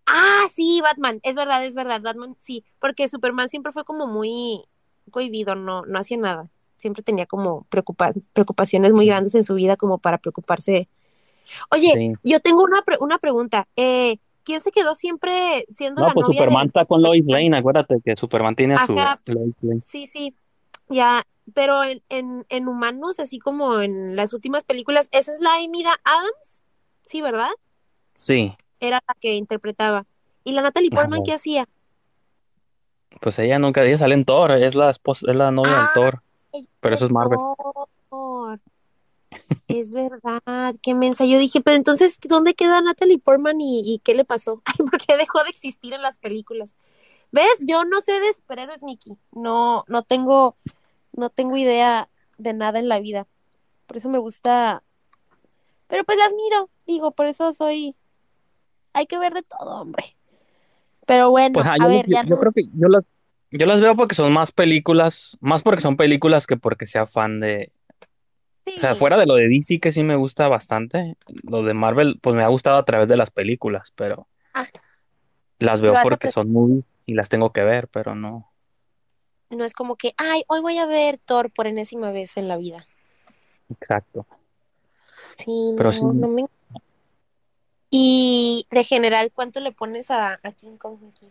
Ah, 0.05 0.45
sí, 0.51 0.81
Batman, 0.83 1.19
es 1.23 1.35
verdad, 1.35 1.65
es 1.65 1.73
verdad, 1.73 2.01
Batman, 2.01 2.35
sí, 2.39 2.63
porque 2.79 3.07
Superman 3.07 3.49
siempre 3.49 3.71
fue 3.71 3.85
como 3.85 4.05
muy 4.07 4.61
cohibido, 5.09 5.55
no, 5.55 5.83
no 5.85 5.99
hacía 5.99 6.17
nada, 6.17 6.49
siempre 6.77 7.01
tenía 7.01 7.25
como 7.25 7.65
preocupa- 7.69 8.13
preocupaciones 8.33 8.91
muy 8.93 9.07
grandes 9.07 9.33
en 9.35 9.43
su 9.43 9.55
vida 9.55 9.77
como 9.77 9.97
para 9.97 10.17
preocuparse. 10.19 10.87
Oye, 11.71 11.93
Sí. 11.95 12.29
yo 12.29 12.39
tengo 12.39 12.63
una, 12.63 12.81
pre- 12.81 12.97
una 12.99 13.17
pregunta, 13.19 13.67
eh, 13.75 14.17
¿quién 14.43 14.61
se 14.61 14.71
quedó 14.71 14.93
siempre 14.95 15.65
siendo 15.71 16.01
No, 16.01 16.07
la 16.07 16.13
pues 16.13 16.27
novia 16.27 16.41
de- 16.41 16.45
Superman 16.45 16.67
está 16.67 16.85
con 16.85 17.01
Lois 17.01 17.25
Lane, 17.27 17.57
acuérdate 17.57 17.95
que 18.03 18.15
Superman 18.15 18.55
tiene 18.55 18.75
a 18.75 18.85
su. 18.85 18.93
Lois 18.93 19.55
Lane. 19.61 19.81
Sí, 19.81 20.05
sí, 20.07 20.35
ya, 20.89 21.23
pero 21.53 21.83
en, 21.83 22.01
en, 22.09 22.45
en 22.49 22.67
humanos, 22.67 23.19
así 23.19 23.39
como 23.39 23.79
en 23.81 24.15
las 24.15 24.33
últimas 24.33 24.63
películas, 24.63 25.09
¿esa 25.11 25.31
es 25.31 25.39
la 25.41 25.55
Amida 25.55 25.95
Adams? 26.03 26.61
Sí, 27.05 27.21
¿verdad? 27.21 27.49
Sí, 28.15 28.55
Era 28.79 29.01
la 29.07 29.13
que 29.19 29.35
interpretaba. 29.35 30.05
¿Y 30.43 30.53
la 30.53 30.61
Natalie 30.61 30.91
Portman 30.91 31.23
qué 31.23 31.33
hacía? 31.33 31.67
pues 33.21 33.39
ella 33.39 33.57
nunca, 33.59 33.83
ella 33.83 33.97
sale 33.97 34.13
en 34.13 34.25
Thor, 34.25 34.51
es 34.51 34.75
la 34.75 34.89
esposa, 34.91 35.25
es 35.29 35.35
la 35.35 35.49
novia 35.49 35.71
Ah, 35.75 35.79
del 35.79 35.89
Thor. 35.93 36.21
Pero 36.81 36.95
eso 36.95 37.05
es 37.05 37.11
Marvel. 37.11 37.39
Thor. 38.09 38.59
Es 39.67 39.91
verdad, 39.91 40.75
qué 40.81 40.93
mensa. 40.93 41.25
Yo 41.25 41.39
dije, 41.39 41.59
pero 41.61 41.75
entonces, 41.75 42.17
¿dónde 42.29 42.53
queda 42.53 42.81
Natalie 42.81 43.17
Portman 43.19 43.59
y, 43.59 43.81
y 43.85 43.99
qué 43.99 44.13
le 44.13 44.23
pasó? 44.23 44.61
Ay, 44.65 44.85
¿por 44.89 44.97
qué 45.01 45.17
dejó 45.17 45.43
de 45.43 45.49
existir 45.49 45.93
en 45.93 46.01
las 46.01 46.19
películas? 46.19 46.73
¿Ves? 47.31 47.63
Yo 47.67 47.83
no 47.85 47.99
sé 48.01 48.19
de 48.19 48.33
superhéroes, 48.33 48.83
Mickey. 48.83 49.13
No, 49.31 49.83
no 49.87 50.03
tengo, 50.03 50.55
no 51.13 51.29
tengo 51.29 51.57
idea 51.57 52.07
de 52.37 52.53
nada 52.53 52.79
en 52.79 52.87
la 52.89 52.99
vida. 52.99 53.27
Por 53.87 53.97
eso 53.97 54.09
me 54.09 54.17
gusta. 54.17 54.83
Pero 55.87 56.03
pues 56.03 56.17
las 56.17 56.33
miro, 56.33 56.69
digo, 56.87 57.11
por 57.11 57.27
eso 57.27 57.51
soy. 57.51 57.95
Hay 58.93 59.05
que 59.07 59.17
ver 59.17 59.33
de 59.33 59.43
todo, 59.43 59.81
hombre. 59.81 60.15
Pero 61.05 61.29
bueno, 61.29 61.53
Pues 61.53 61.65
ah, 61.67 61.73
a 61.73 61.77
yo, 61.83 61.87
ver, 61.89 62.05
yo- 62.07 62.13
ya 62.13 62.23
yo 62.23 62.35
no. 62.35 62.39
creo 62.39 62.51
que 62.53 62.63
yo 62.73 62.87
las, 62.87 63.05
yo 63.51 63.65
las 63.65 63.79
veo 63.81 63.95
porque 63.95 64.15
son 64.15 64.31
más 64.33 64.51
películas, 64.51 65.37
más 65.41 65.61
porque 65.61 65.81
son 65.81 65.97
películas 65.97 66.47
que 66.47 66.57
porque 66.57 66.87
sea 66.87 67.05
fan 67.05 67.39
de, 67.39 67.71
o 68.65 68.79
sea, 68.79 68.95
fuera 68.95 69.17
de 69.17 69.27
lo 69.27 69.35
de 69.35 69.47
DC 69.47 69.79
que 69.79 69.91
sí 69.91 70.01
me 70.03 70.15
gusta 70.15 70.47
bastante, 70.47 71.15
lo 71.43 71.61
de 71.61 71.75
Marvel 71.75 72.17
pues 72.21 72.35
me 72.35 72.43
ha 72.43 72.47
gustado 72.47 72.77
a 72.77 72.85
través 72.85 73.07
de 73.07 73.17
las 73.17 73.29
películas, 73.29 73.91
pero 73.95 74.27
Ah. 74.55 74.65
las 75.59 75.79
veo 75.81 75.93
porque 76.01 76.31
son 76.31 76.51
movies 76.51 76.83
y 77.05 77.13
las 77.13 77.29
tengo 77.29 77.53
que 77.53 77.63
ver, 77.63 77.87
pero 77.87 78.15
no. 78.15 78.51
No 79.49 79.63
es 79.63 79.73
como 79.73 79.95
que, 79.95 80.13
ay, 80.17 80.43
hoy 80.47 80.61
voy 80.61 80.77
a 80.77 80.85
ver 80.85 81.17
Thor 81.17 81.51
por 81.51 81.67
enésima 81.67 82.11
vez 82.11 82.37
en 82.37 82.47
la 82.47 82.57
vida. 82.57 82.85
Exacto. 83.69 84.25
Sí, 85.37 85.73
Pero 85.77 85.89
no, 85.89 85.93
sí. 85.93 86.03
no 86.03 86.27
me... 86.27 86.45
Y 87.89 88.67
de 88.71 88.83
general, 88.83 89.31
¿cuánto 89.33 89.59
le 89.59 89.71
pones 89.71 90.11
a, 90.11 90.39
a 90.41 90.51
King 90.51 90.77
Kong 90.77 90.97
aquí? 91.11 91.29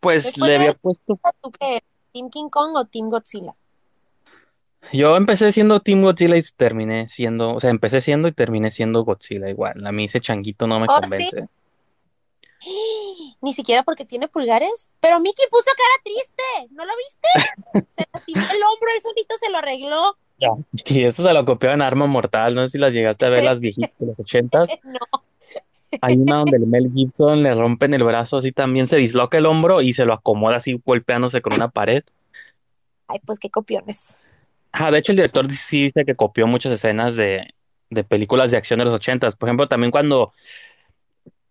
Pues 0.00 0.36
le 0.38 0.56
había 0.56 0.74
puesto, 0.74 1.18
¿Tú 1.40 1.50
qué? 1.52 1.82
¿Team 2.12 2.30
King 2.30 2.48
Kong 2.48 2.76
o 2.76 2.84
Team 2.84 3.08
Godzilla? 3.08 3.54
yo 4.92 5.16
empecé 5.16 5.50
siendo 5.50 5.80
Team 5.80 6.02
Godzilla 6.02 6.36
y 6.36 6.42
terminé 6.56 7.08
siendo, 7.08 7.54
o 7.54 7.60
sea, 7.60 7.70
empecé 7.70 8.00
siendo 8.00 8.28
y 8.28 8.32
terminé 8.32 8.70
siendo 8.70 9.04
Godzilla 9.04 9.48
igual. 9.48 9.84
A 9.86 9.92
mí 9.92 10.04
ese 10.04 10.20
changuito 10.20 10.66
no 10.66 10.78
me 10.78 10.86
Oh, 10.88 11.00
convence. 11.00 11.48
Ni 13.40 13.52
siquiera 13.54 13.82
porque 13.84 14.04
tiene 14.04 14.28
pulgares. 14.28 14.90
Pero 15.00 15.20
Mickey 15.20 15.46
puso 15.50 15.70
cara 15.76 16.02
triste, 16.04 16.74
¿no 16.74 16.84
lo 16.84 16.92
viste? 16.96 17.28
Se 17.96 18.04
lastimó 18.12 18.42
el 18.50 18.62
hombro, 18.62 18.88
él 18.94 19.00
solito 19.00 19.36
se 19.38 19.50
lo 19.50 19.58
arregló. 19.58 20.16
Ya. 20.40 20.48
Y 20.86 21.04
eso 21.04 21.22
se 21.24 21.32
lo 21.32 21.44
copió 21.44 21.70
en 21.72 21.82
Arma 21.82 22.06
Mortal, 22.06 22.54
no 22.54 22.62
sé 22.62 22.72
si 22.72 22.78
las 22.78 22.92
llegaste 22.92 23.26
a 23.26 23.28
ver 23.30 23.42
las 23.44 23.58
viejitas 23.60 23.96
de 23.98 24.06
los 24.06 24.18
ochentas. 24.18 24.70
No, 24.84 24.98
Hay 26.00 26.16
una 26.16 26.36
donde 26.38 26.56
el 26.58 26.66
Mel 26.66 26.90
Gibson 26.94 27.42
le 27.42 27.54
rompen 27.54 27.94
el 27.94 28.04
brazo 28.04 28.36
así 28.38 28.52
también, 28.52 28.86
se 28.86 28.96
disloca 28.98 29.38
el 29.38 29.46
hombro 29.46 29.80
y 29.82 29.94
se 29.94 30.04
lo 30.04 30.12
acomoda 30.14 30.56
así 30.56 30.80
golpeándose 30.84 31.40
con 31.42 31.54
una 31.54 31.68
pared. 31.70 32.04
ay, 33.08 33.18
pues 33.24 33.38
qué 33.38 33.50
copiones. 33.50 34.18
Ah, 34.72 34.90
de 34.90 34.98
hecho 34.98 35.12
el 35.12 35.16
director 35.16 35.50
sí 35.52 35.84
dice 35.84 36.04
que 36.04 36.14
copió 36.14 36.46
muchas 36.46 36.72
escenas 36.72 37.16
de, 37.16 37.54
de 37.90 38.04
películas 38.04 38.50
de 38.50 38.58
acción 38.58 38.78
de 38.78 38.84
los 38.84 38.94
ochentas. 38.94 39.34
Por 39.36 39.48
ejemplo, 39.48 39.66
también 39.68 39.90
cuando, 39.90 40.32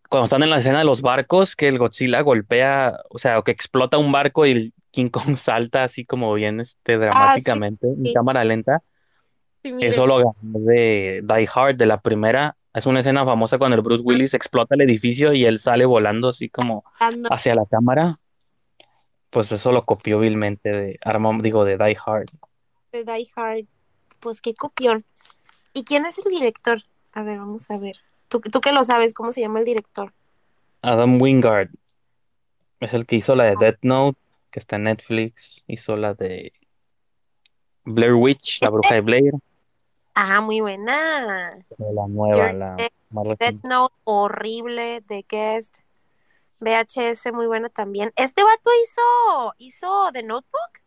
cuando 0.09 0.25
están 0.25 0.43
en 0.43 0.49
la 0.49 0.57
escena 0.57 0.79
de 0.79 0.85
los 0.85 1.01
barcos, 1.01 1.55
que 1.55 1.67
el 1.67 1.77
Godzilla 1.79 2.21
golpea, 2.21 2.99
o 3.09 3.19
sea, 3.19 3.41
que 3.41 3.51
explota 3.51 3.97
un 3.97 4.11
barco 4.11 4.45
y 4.45 4.51
el 4.51 4.73
King 4.91 5.09
Kong 5.09 5.37
salta 5.37 5.83
así 5.83 6.05
como 6.05 6.33
bien 6.33 6.59
este, 6.59 6.97
dramáticamente 6.97 7.87
en 7.87 8.03
sí. 8.03 8.13
cámara 8.13 8.43
lenta. 8.43 8.81
Sí. 9.63 9.73
Eso 9.81 10.07
lo 10.07 10.15
agarró 10.15 10.35
de 10.41 11.21
Die 11.23 11.49
Hard, 11.53 11.75
de 11.75 11.85
la 11.85 11.99
primera. 12.01 12.55
Es 12.73 12.85
una 12.85 12.99
escena 12.99 13.25
famosa 13.25 13.57
cuando 13.57 13.75
el 13.75 13.81
Bruce 13.81 14.03
Willis 14.03 14.33
explota 14.33 14.75
el 14.75 14.81
edificio 14.81 15.33
y 15.33 15.45
él 15.45 15.59
sale 15.59 15.85
volando 15.85 16.29
así 16.29 16.47
como 16.49 16.83
Ah, 16.99 17.11
hacia 17.31 17.55
la 17.55 17.65
cámara. 17.65 18.19
Pues 19.29 19.51
eso 19.51 19.71
lo 19.71 19.83
copió 19.85 20.19
vilmente 20.19 20.69
de 20.71 20.99
Arma, 21.01 21.37
digo, 21.41 21.65
de 21.65 21.77
Die 21.77 21.97
Hard. 22.05 22.29
de 22.91 23.03
Die 23.03 23.27
Hard. 23.35 23.65
Pues 24.19 24.41
qué 24.41 24.53
copión. 24.55 25.03
¿Y 25.73 25.83
quién 25.83 26.05
es 26.05 26.17
el 26.23 26.31
director? 26.31 26.79
A 27.13 27.23
ver, 27.23 27.37
vamos 27.39 27.69
a 27.69 27.77
ver. 27.77 27.97
Tú, 28.27 28.41
tú 28.41 28.61
que 28.61 28.71
lo 28.71 28.83
sabes, 28.83 29.13
¿cómo 29.13 29.31
se 29.31 29.41
llama 29.41 29.59
el 29.59 29.65
director? 29.65 30.13
Adam 30.81 31.21
Wingard 31.21 31.69
es 32.79 32.93
el 32.93 33.05
que 33.05 33.17
hizo 33.17 33.35
la 33.35 33.45
de 33.45 33.55
Death 33.59 33.79
Note, 33.81 34.19
que 34.51 34.59
está 34.59 34.75
en 34.75 34.83
Netflix. 34.83 35.63
Hizo 35.67 35.95
la 35.95 36.13
de 36.13 36.53
Blair 37.83 38.13
Witch, 38.13 38.61
la 38.61 38.69
bruja 38.69 38.95
de 38.95 39.01
Blair. 39.01 39.33
Ah, 40.13 40.41
muy 40.41 40.61
buena. 40.61 41.57
La 41.77 42.07
nueva, 42.07 42.53
la 42.53 42.75
Death-. 42.75 43.63
Note, 43.63 43.95
horrible. 44.03 45.01
The 45.07 45.25
Guest. 45.27 45.79
VHS, 46.59 47.33
muy 47.33 47.45
buena 47.45 47.69
también. 47.69 48.11
Este 48.15 48.43
vato 48.43 48.69
hizo, 48.83 49.53
hizo 49.57 50.09
The 50.11 50.23
Notebook. 50.23 50.81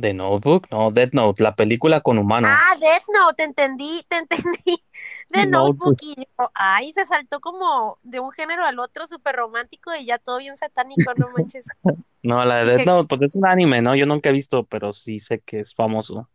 ¿De 0.00 0.14
Notebook? 0.14 0.66
No, 0.70 0.90
Death 0.90 1.12
Note, 1.12 1.42
la 1.42 1.54
película 1.54 2.00
con 2.00 2.18
humanos. 2.18 2.50
Ah, 2.52 2.76
Death 2.80 3.04
Note, 3.14 3.34
te 3.36 3.42
entendí, 3.44 4.04
te 4.08 4.16
entendí. 4.16 4.82
The 5.30 5.46
Notebook. 5.46 5.90
Notebook 5.90 5.98
y 6.00 6.14
yo, 6.16 6.50
ay, 6.54 6.92
se 6.92 7.06
saltó 7.06 7.40
como 7.40 7.98
de 8.02 8.18
un 8.18 8.32
género 8.32 8.64
al 8.64 8.78
otro, 8.80 9.06
súper 9.06 9.36
romántico 9.36 9.94
y 9.94 10.04
ya 10.04 10.18
todo 10.18 10.38
bien 10.38 10.56
satánico, 10.56 11.12
no 11.16 11.28
manches. 11.36 11.66
No, 12.22 12.44
la 12.44 12.56
de 12.56 12.76
Death 12.76 12.86
Note, 12.86 13.08
pues 13.08 13.22
es 13.22 13.34
un 13.34 13.46
anime, 13.46 13.80
¿no? 13.80 13.94
Yo 13.94 14.04
nunca 14.04 14.28
he 14.28 14.32
visto, 14.32 14.64
pero 14.64 14.92
sí 14.92 15.20
sé 15.20 15.40
que 15.40 15.60
es 15.60 15.74
famoso. 15.74 16.28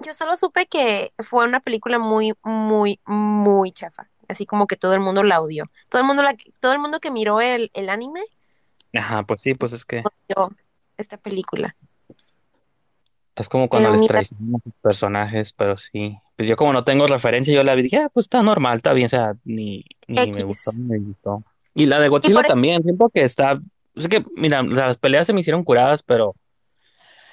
Yo 0.00 0.12
solo 0.12 0.34
supe 0.36 0.66
que 0.66 1.12
fue 1.18 1.44
una 1.44 1.60
película 1.60 2.00
muy, 2.00 2.34
muy, 2.42 2.98
muy 3.06 3.70
chafa. 3.70 4.08
Así 4.26 4.44
como 4.44 4.66
que 4.66 4.74
todo 4.74 4.92
el 4.92 4.98
mundo 4.98 5.22
la 5.22 5.40
odió. 5.40 5.70
Todo 5.88 6.00
el 6.00 6.06
mundo, 6.06 6.24
la, 6.24 6.34
todo 6.58 6.72
el 6.72 6.80
mundo 6.80 6.98
que 6.98 7.12
miró 7.12 7.40
el, 7.40 7.70
el 7.74 7.90
anime 7.90 8.24
Ajá, 8.92 9.22
pues 9.24 9.42
sí, 9.42 9.54
pues 9.54 9.72
es 9.72 9.84
que 9.84 10.02
odió 10.28 10.50
esta 10.96 11.16
película. 11.16 11.76
Es 13.36 13.48
como 13.48 13.68
cuando 13.68 13.88
Pero 13.88 13.92
les 13.94 14.00
mira- 14.02 14.12
traicionan 14.12 14.54
a 14.56 14.58
sus 14.62 14.72
personajes, 14.80 15.52
pero 15.52 15.76
sí. 15.76 16.18
Pues 16.36 16.48
yo 16.48 16.56
como 16.56 16.72
no 16.72 16.84
tengo 16.84 17.06
referencia, 17.06 17.54
yo 17.54 17.62
la 17.64 17.74
vi 17.74 17.80
y 17.80 17.84
dije, 17.84 17.96
ah, 17.98 18.10
pues 18.12 18.24
está 18.24 18.42
normal, 18.42 18.76
está 18.76 18.92
bien, 18.92 19.06
o 19.06 19.10
sea, 19.10 19.34
ni, 19.44 19.84
ni 20.08 20.16
me 20.16 20.22
X. 20.30 20.44
gustó, 20.44 20.72
ni 20.72 20.84
me 20.84 20.98
gustó. 20.98 21.42
Y 21.74 21.86
la 21.86 21.98
de 22.00 22.08
Godzilla 22.08 22.34
por- 22.36 22.46
también, 22.46 22.82
siento 22.82 23.08
que 23.12 23.22
está, 23.22 23.60
es 23.96 24.08
que, 24.08 24.24
mira, 24.36 24.62
las 24.62 24.96
peleas 24.96 25.26
se 25.26 25.32
me 25.32 25.40
hicieron 25.40 25.64
curadas, 25.64 26.02
pero 26.02 26.34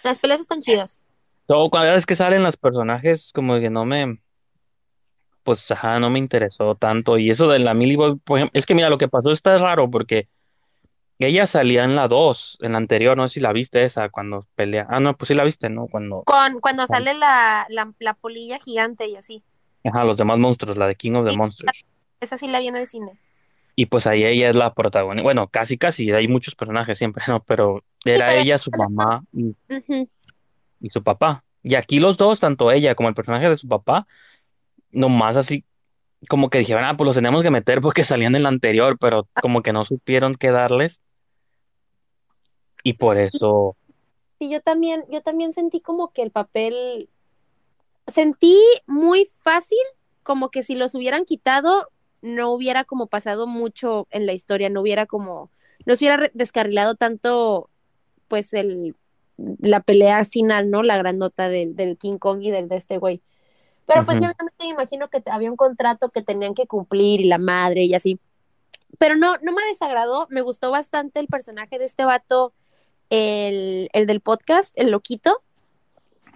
Las 0.03 0.17
peleas 0.19 0.39
están 0.39 0.59
chidas. 0.59 1.03
todo, 1.47 1.69
cada 1.69 1.93
vez 1.93 2.05
que 2.05 2.15
salen 2.15 2.43
los 2.43 2.57
personajes, 2.57 3.31
como 3.33 3.59
que 3.59 3.69
no 3.69 3.85
me, 3.85 4.19
pues, 5.43 5.69
ajá, 5.71 5.99
no 5.99 6.09
me 6.09 6.19
interesó 6.19 6.75
tanto. 6.75 7.17
Y 7.17 7.29
eso 7.31 7.47
de 7.47 7.59
la 7.59 7.73
Millie 7.73 7.97
Bobby, 7.97 8.19
por 8.23 8.37
ejemplo, 8.39 8.57
es 8.57 8.65
que 8.65 8.75
mira, 8.75 8.89
lo 8.89 8.97
que 8.97 9.07
pasó 9.07 9.31
está 9.31 9.57
raro 9.57 9.89
porque 9.89 10.27
ella 11.27 11.45
salía 11.47 11.83
en 11.83 11.95
la 11.95 12.07
2, 12.07 12.57
en 12.61 12.71
la 12.73 12.77
anterior, 12.79 13.17
no 13.17 13.27
sé 13.29 13.35
si 13.35 13.39
la 13.39 13.53
viste 13.53 13.83
esa, 13.83 14.09
cuando 14.09 14.47
pelea. 14.55 14.87
Ah, 14.89 14.99
no, 14.99 15.15
pues 15.17 15.27
sí 15.27 15.33
la 15.33 15.43
viste, 15.43 15.69
¿no? 15.69 15.87
Cuando, 15.87 16.23
Con, 16.23 16.59
cuando 16.59 16.85
sale 16.87 17.13
la, 17.13 17.65
la, 17.69 17.93
la 17.99 18.13
polilla 18.13 18.59
gigante 18.59 19.07
y 19.07 19.15
así. 19.15 19.43
ajá, 19.83 20.03
los 20.03 20.17
demás 20.17 20.37
monstruos, 20.39 20.77
la 20.77 20.87
de 20.87 20.95
King 20.95 21.13
of 21.13 21.25
the 21.25 21.31
Sí. 21.31 21.37
Monsters. 21.37 21.71
Esa 22.19 22.37
sí 22.37 22.47
la 22.47 22.59
vi 22.59 22.67
en 22.67 22.75
el 22.75 22.87
cine. 22.87 23.19
Y 23.75 23.85
pues 23.87 24.05
ahí 24.07 24.23
ella 24.23 24.49
es 24.49 24.55
la 24.55 24.73
protagonista. 24.73 25.23
Bueno, 25.23 25.47
casi, 25.47 25.77
casi, 25.77 26.11
hay 26.11 26.27
muchos 26.27 26.55
personajes 26.55 26.97
siempre, 26.97 27.23
¿no? 27.27 27.41
Pero 27.43 27.83
era 28.05 28.27
pero 28.27 28.39
ella, 28.41 28.57
su 28.57 28.69
mamá 28.71 29.21
y, 29.33 29.55
y 30.79 30.89
su 30.89 31.03
papá. 31.03 31.43
Y 31.63 31.75
aquí 31.75 31.99
los 31.99 32.17
dos, 32.17 32.39
tanto 32.39 32.71
ella 32.71 32.95
como 32.95 33.09
el 33.09 33.15
personaje 33.15 33.49
de 33.49 33.57
su 33.57 33.67
papá, 33.67 34.07
nomás 34.91 35.37
así, 35.37 35.65
como 36.29 36.49
que 36.49 36.59
dijeron, 36.59 36.83
ah, 36.85 36.97
pues 36.97 37.05
los 37.07 37.15
tenemos 37.15 37.43
que 37.43 37.51
meter 37.51 37.81
porque 37.81 38.03
salían 38.03 38.35
en 38.35 38.43
la 38.43 38.49
anterior, 38.49 38.97
pero 38.99 39.27
como 39.41 39.61
que 39.63 39.73
no 39.73 39.85
supieron 39.85 40.35
qué 40.35 40.51
darles. 40.51 41.01
Y 42.83 42.93
por 42.93 43.17
Sí. 43.17 43.23
eso, 43.33 43.75
Sí, 44.39 44.49
yo 44.49 44.59
también, 44.61 45.05
yo 45.09 45.21
también 45.21 45.53
sentí 45.53 45.81
como 45.81 46.11
que 46.13 46.23
el 46.23 46.31
papel, 46.31 47.09
sentí 48.07 48.57
muy 48.87 49.25
fácil, 49.25 49.77
como 50.23 50.49
que 50.49 50.63
si 50.63 50.75
los 50.75 50.95
hubieran 50.95 51.25
quitado, 51.25 51.89
no 52.21 52.51
hubiera 52.51 52.83
como 52.83 53.07
pasado 53.07 53.47
mucho 53.47 54.07
en 54.11 54.25
la 54.25 54.33
historia, 54.33 54.69
no 54.69 54.81
hubiera 54.81 55.05
como, 55.05 55.51
no 55.85 55.95
se 55.95 56.05
hubiera 56.05 56.29
descarrilado 56.33 56.95
tanto, 56.95 57.69
pues 58.27 58.53
el 58.53 58.95
la 59.59 59.79
pelea 59.81 60.23
final, 60.25 60.69
¿no? 60.69 60.83
La 60.83 60.97
grandota 60.97 61.49
del, 61.49 61.75
del 61.75 61.97
King 61.97 62.17
Kong 62.19 62.43
y 62.43 62.51
del 62.51 62.67
de 62.67 62.75
este 62.75 62.97
güey. 62.97 63.21
Pero 63.87 64.05
pues 64.05 64.17
Ujú. 64.17 64.25
obviamente 64.25 64.53
me 64.59 64.67
imagino 64.69 65.09
que 65.09 65.23
había 65.25 65.49
un 65.49 65.57
contrato 65.57 66.09
que 66.09 66.21
tenían 66.21 66.53
que 66.53 66.67
cumplir 66.67 67.21
y 67.21 67.25
la 67.25 67.39
madre 67.39 67.83
y 67.83 67.93
así. 67.95 68.19
Pero 68.99 69.15
no, 69.15 69.37
no 69.41 69.51
me 69.51 69.65
desagradó, 69.65 70.27
me 70.29 70.41
gustó 70.41 70.69
bastante 70.69 71.19
el 71.19 71.27
personaje 71.27 71.79
de 71.79 71.85
este 71.85 72.05
vato, 72.05 72.53
el, 73.11 73.89
el 73.93 74.07
del 74.07 74.21
podcast, 74.21 74.71
el 74.75 74.89
loquito, 74.89 75.43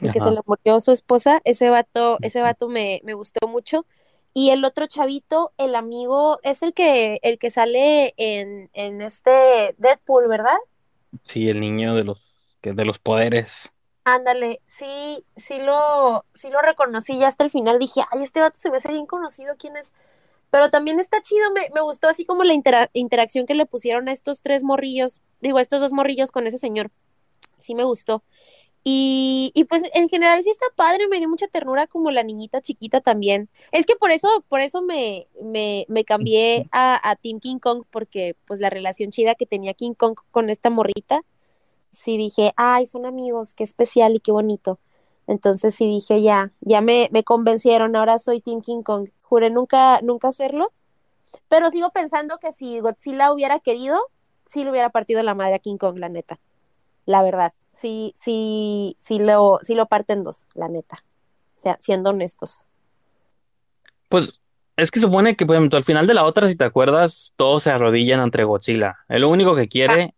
el 0.02 0.12
que 0.12 0.20
Ajá. 0.20 0.30
se 0.30 0.36
le 0.36 0.42
murió 0.46 0.80
su 0.82 0.92
esposa, 0.92 1.42
ese 1.46 1.70
vato, 1.70 2.18
ese 2.22 2.42
vato 2.42 2.68
me, 2.70 3.02
me 3.04 3.16
gustó 3.16 3.48
mucho. 3.48 3.88
Y 4.34 4.50
el 4.50 4.66
otro 4.66 4.86
chavito, 4.86 5.54
el 5.58 5.74
amigo, 5.76 6.40
es 6.44 6.62
el 6.62 6.74
que, 6.74 7.20
el 7.24 7.40
que 7.40 7.50
sale 7.50 8.14
en, 8.18 8.70
en 8.74 9.02
este 9.02 9.74
Deadpool, 9.78 10.28
¿verdad? 10.28 10.58
Sí, 11.24 11.50
el 11.50 11.62
niño 11.62 11.96
de 11.96 12.04
los, 12.04 12.22
que- 12.62 12.74
de 12.74 12.84
los 12.86 13.00
poderes. 13.00 13.52
Ándale, 14.04 14.62
sí, 14.68 15.24
sí 15.38 15.60
lo, 15.62 16.26
sí 16.34 16.50
lo 16.52 16.60
reconocí 16.62 17.18
ya 17.18 17.30
hasta 17.30 17.46
el 17.46 17.50
final. 17.50 17.80
Dije, 17.80 18.02
ay, 18.12 18.24
este 18.24 18.42
vato 18.42 18.60
se 18.60 18.70
me 18.70 18.78
hace 18.78 18.90
bien 18.92 19.06
conocido, 19.06 19.56
¿quién 19.58 19.78
es? 19.78 19.94
Pero 20.56 20.70
también 20.70 21.02
está 21.02 21.22
chido, 21.22 21.52
me, 21.52 21.68
me 21.76 21.82
gustó 21.82 22.08
así 22.08 22.24
como 22.24 22.46
la 22.46 22.54
intera- 22.54 22.90
interacción 22.94 23.46
que 23.46 23.56
le 23.56 23.66
pusieron 23.66 24.08
a 24.08 24.14
estos 24.14 24.42
tres 24.42 24.64
morrillos, 24.64 25.20
digo, 25.42 25.58
a 25.58 25.62
estos 25.62 25.82
dos 25.82 25.92
morrillos 25.92 26.32
con 26.32 26.48
ese 26.48 26.58
señor. 26.58 26.92
Sí 27.60 27.76
me 27.76 27.84
gustó. 27.84 28.24
Y, 28.82 29.52
y 29.54 29.66
pues 29.66 29.84
en 29.94 30.08
general 30.08 30.42
sí 30.46 30.50
está 30.50 30.66
padre, 30.74 31.10
me 31.10 31.20
dio 31.20 31.28
mucha 31.28 31.50
ternura 31.50 31.88
como 31.88 32.10
la 32.10 32.24
niñita 32.24 32.62
chiquita 32.62 33.02
también. 33.02 33.50
Es 33.74 33.86
que 33.86 33.98
por 33.98 34.12
eso, 34.12 34.30
por 34.48 34.62
eso 34.62 34.82
me, 34.82 35.28
me, 35.42 35.86
me 35.90 36.06
cambié 36.06 36.70
a, 36.72 37.02
a 37.04 37.18
Team 37.18 37.42
King 37.42 37.60
Kong, 37.60 37.84
porque 37.92 38.38
pues 38.48 38.62
la 38.62 38.70
relación 38.70 39.12
chida 39.12 39.36
que 39.36 39.46
tenía 39.46 39.74
King 39.74 39.94
Kong 39.94 40.16
con 40.32 40.50
esta 40.50 40.70
morrita, 40.70 41.26
sí 41.90 42.16
dije, 42.16 42.54
ay, 42.56 42.88
son 42.88 43.06
amigos, 43.06 43.54
qué 43.56 43.66
especial 43.66 44.16
y 44.16 44.22
qué 44.22 44.32
bonito. 44.32 44.80
Entonces 45.28 45.74
sí 45.74 45.88
dije, 45.88 46.22
ya, 46.22 46.52
ya 46.62 46.82
me, 46.82 47.10
me 47.12 47.24
convencieron, 47.24 47.96
ahora 47.96 48.20
soy 48.20 48.42
Team 48.42 48.62
King 48.62 48.84
Kong. 48.84 49.10
Juré 49.22 49.50
nunca, 49.50 50.00
nunca 50.02 50.28
hacerlo, 50.28 50.72
pero 51.50 51.70
sigo 51.70 51.90
pensando 51.92 52.38
que 52.38 52.52
si 52.52 52.80
Godzilla 52.80 53.32
hubiera 53.32 53.60
querido, 53.60 54.00
sí 54.48 54.64
le 54.64 54.72
hubiera 54.72 54.90
partido 54.90 55.24
la 55.24 55.36
madre 55.36 55.56
a 55.56 55.60
King 55.60 55.78
Kong, 55.78 55.98
la 55.98 56.10
neta. 56.10 56.40
La 57.06 57.24
verdad. 57.24 57.54
Sí, 57.74 58.16
sí, 58.20 58.96
sí 59.00 59.20
lo, 59.20 59.60
sí 59.62 59.76
lo 59.76 59.88
parten 59.88 60.24
dos, 60.24 60.48
la 60.54 60.70
neta. 60.70 61.04
O 61.58 61.62
sea, 61.62 61.78
siendo 61.82 62.12
honestos. 62.12 62.68
Pues 64.10 64.40
es 64.78 64.92
que 64.92 65.00
supone 65.00 65.36
que, 65.36 65.46
por 65.46 65.56
ejemplo, 65.56 65.78
al 65.78 65.84
final 65.84 66.08
de 66.08 66.14
la 66.14 66.26
otra, 66.26 66.48
si 66.48 66.56
te 66.56 66.64
acuerdas, 66.64 67.34
todos 67.36 67.64
se 67.64 67.72
arrodillan 67.72 68.20
ante 68.20 68.44
Godzilla. 68.44 68.98
Él 69.10 69.22
lo 69.22 69.30
único 69.30 69.56
que 69.56 69.68
quiere 69.68 70.14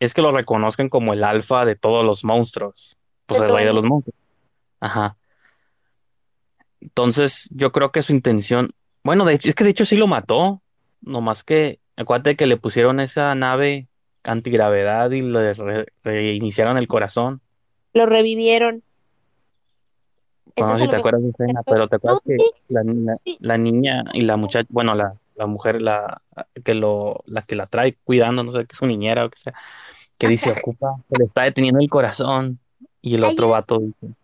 es 0.00 0.14
que 0.14 0.22
lo 0.22 0.32
reconozcan 0.32 0.88
como 0.88 1.12
el 1.12 1.24
alfa 1.24 1.64
de 1.64 1.76
todos 1.76 2.04
los 2.04 2.24
monstruos. 2.24 2.97
Pues 3.28 3.40
el 3.42 3.50
rey 3.54 3.64
de 3.66 3.72
los 3.72 3.84
monstruos. 3.84 4.16
Ajá. 4.80 5.16
Entonces, 6.80 7.48
yo 7.50 7.72
creo 7.72 7.92
que 7.92 8.02
su 8.02 8.12
intención, 8.12 8.70
bueno, 9.04 9.24
de 9.24 9.34
hecho, 9.34 9.48
es 9.48 9.54
que 9.54 9.64
de 9.64 9.70
hecho 9.70 9.84
sí 9.84 9.96
lo 9.96 10.06
mató. 10.06 10.62
Nomás 11.00 11.44
que, 11.44 11.78
acuérdate 11.96 12.36
que 12.36 12.46
le 12.46 12.56
pusieron 12.56 13.00
esa 13.00 13.34
nave 13.34 13.86
antigravedad 14.24 15.10
y 15.12 15.20
le 15.20 15.54
re- 15.54 15.86
reiniciaron 16.02 16.76
el 16.76 16.88
corazón. 16.88 17.40
Lo 17.94 18.06
revivieron. 18.06 18.82
No 20.56 20.74
sé 20.76 20.82
si 20.84 20.88
te 20.90 20.96
acuerdas 20.96 21.22
de 21.22 21.28
esa 21.30 21.44
escena, 21.44 21.62
pero 21.62 21.86
te 21.88 21.94
No, 21.94 21.96
acuerdas 21.98 22.22
que 22.26 22.36
sí, 22.38 22.50
la, 22.68 22.82
niña- 22.82 23.16
sí. 23.24 23.36
la 23.40 23.58
niña 23.58 24.04
y 24.12 24.22
la 24.22 24.36
muchacha, 24.36 24.66
bueno, 24.70 24.94
la, 24.94 25.14
la 25.36 25.46
mujer, 25.46 25.80
la 25.80 26.20
que 26.64 26.74
lo, 26.74 27.22
la 27.26 27.42
que 27.42 27.54
la 27.54 27.66
trae 27.66 27.96
cuidando, 28.02 28.42
no 28.42 28.52
sé, 28.52 28.60
que 28.66 28.72
es 28.72 28.78
su 28.78 28.86
niñera 28.86 29.24
o 29.24 29.30
que 29.30 29.38
sea, 29.38 29.54
que 30.18 30.26
dice, 30.28 30.50
ocupa, 30.50 30.96
se 31.08 31.16
le 31.16 31.24
está 31.24 31.42
deteniendo 31.44 31.80
el 31.80 31.88
corazón. 31.88 32.58
Y 33.02 33.14
el 33.16 33.24
otro 33.24 33.48
ya. 33.48 33.50
vato 33.50 33.78
dice, 33.80 34.14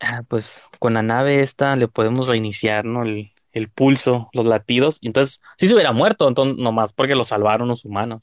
ah, 0.00 0.22
pues 0.28 0.68
con 0.78 0.94
la 0.94 1.02
nave 1.02 1.40
esta 1.40 1.76
le 1.76 1.88
podemos 1.88 2.26
reiniciar, 2.28 2.84
¿no? 2.84 3.02
El, 3.02 3.32
el 3.52 3.70
pulso, 3.70 4.28
los 4.32 4.46
latidos. 4.46 4.98
Y 5.00 5.08
entonces, 5.08 5.40
sí 5.58 5.68
se 5.68 5.74
hubiera 5.74 5.92
muerto, 5.92 6.28
entonces, 6.28 6.56
nomás 6.58 6.92
porque 6.92 7.14
lo 7.14 7.24
salvaron 7.24 7.68
los 7.68 7.84
humanos. 7.84 8.22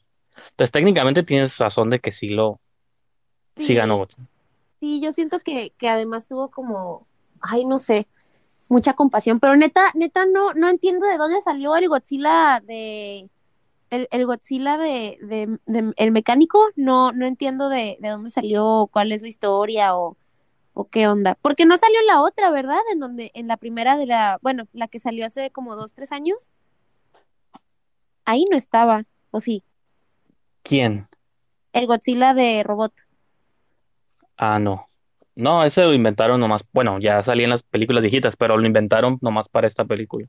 Entonces, 0.50 0.72
técnicamente 0.72 1.22
tienes 1.22 1.58
razón 1.58 1.90
de 1.90 2.00
que 2.00 2.12
sí 2.12 2.28
lo, 2.28 2.60
sí 3.58 3.74
ganó 3.74 3.96
Sí, 3.96 3.98
Godzilla. 3.98 4.28
sí, 4.80 5.00
yo 5.02 5.12
siento 5.12 5.40
que, 5.40 5.72
que 5.78 5.88
además 5.88 6.28
tuvo 6.28 6.50
como, 6.50 7.08
ay, 7.40 7.64
no 7.64 7.78
sé, 7.78 8.08
mucha 8.68 8.94
compasión, 8.94 9.40
pero 9.40 9.56
neta, 9.56 9.92
neta, 9.94 10.26
no, 10.26 10.54
no 10.54 10.68
entiendo 10.70 11.06
de 11.06 11.18
dónde 11.18 11.42
salió 11.42 11.76
el 11.76 11.88
Godzilla 11.88 12.60
de, 12.66 13.30
el, 13.92 14.08
el 14.10 14.26
Godzilla 14.26 14.78
de, 14.78 15.18
de, 15.22 15.58
de- 15.66 15.92
el 15.96 16.12
mecánico, 16.12 16.58
no, 16.76 17.12
no 17.12 17.26
entiendo 17.26 17.68
de, 17.68 17.98
de 18.00 18.08
dónde 18.08 18.30
salió, 18.30 18.88
cuál 18.90 19.12
es 19.12 19.20
la 19.22 19.28
historia 19.28 19.94
o, 19.96 20.16
o 20.74 20.88
qué 20.88 21.06
onda, 21.06 21.36
porque 21.42 21.66
no 21.66 21.76
salió 21.76 22.00
la 22.06 22.22
otra, 22.22 22.50
¿verdad? 22.50 22.80
En 22.90 23.00
donde, 23.00 23.30
en 23.34 23.46
la 23.48 23.58
primera 23.58 23.96
de 23.98 24.06
la, 24.06 24.38
bueno, 24.42 24.66
la 24.72 24.88
que 24.88 24.98
salió 24.98 25.26
hace 25.26 25.50
como 25.50 25.76
dos, 25.76 25.92
tres 25.92 26.10
años, 26.10 26.50
ahí 28.24 28.46
no 28.50 28.56
estaba, 28.56 29.04
o 29.30 29.40
sí, 29.40 29.62
¿Quién? 30.62 31.06
el 31.74 31.86
Godzilla 31.86 32.34
de 32.34 32.62
robot. 32.62 32.92
Ah, 34.38 34.58
no. 34.58 34.88
No, 35.34 35.64
ese 35.64 35.82
lo 35.82 35.94
inventaron 35.94 36.40
nomás. 36.40 36.62
Bueno, 36.72 36.98
ya 36.98 37.22
salía 37.22 37.44
en 37.44 37.50
las 37.50 37.62
películas 37.62 38.02
viejitas, 38.02 38.36
pero 38.36 38.56
lo 38.58 38.66
inventaron 38.66 39.18
nomás 39.22 39.48
para 39.48 39.66
esta 39.66 39.84
película. 39.84 40.28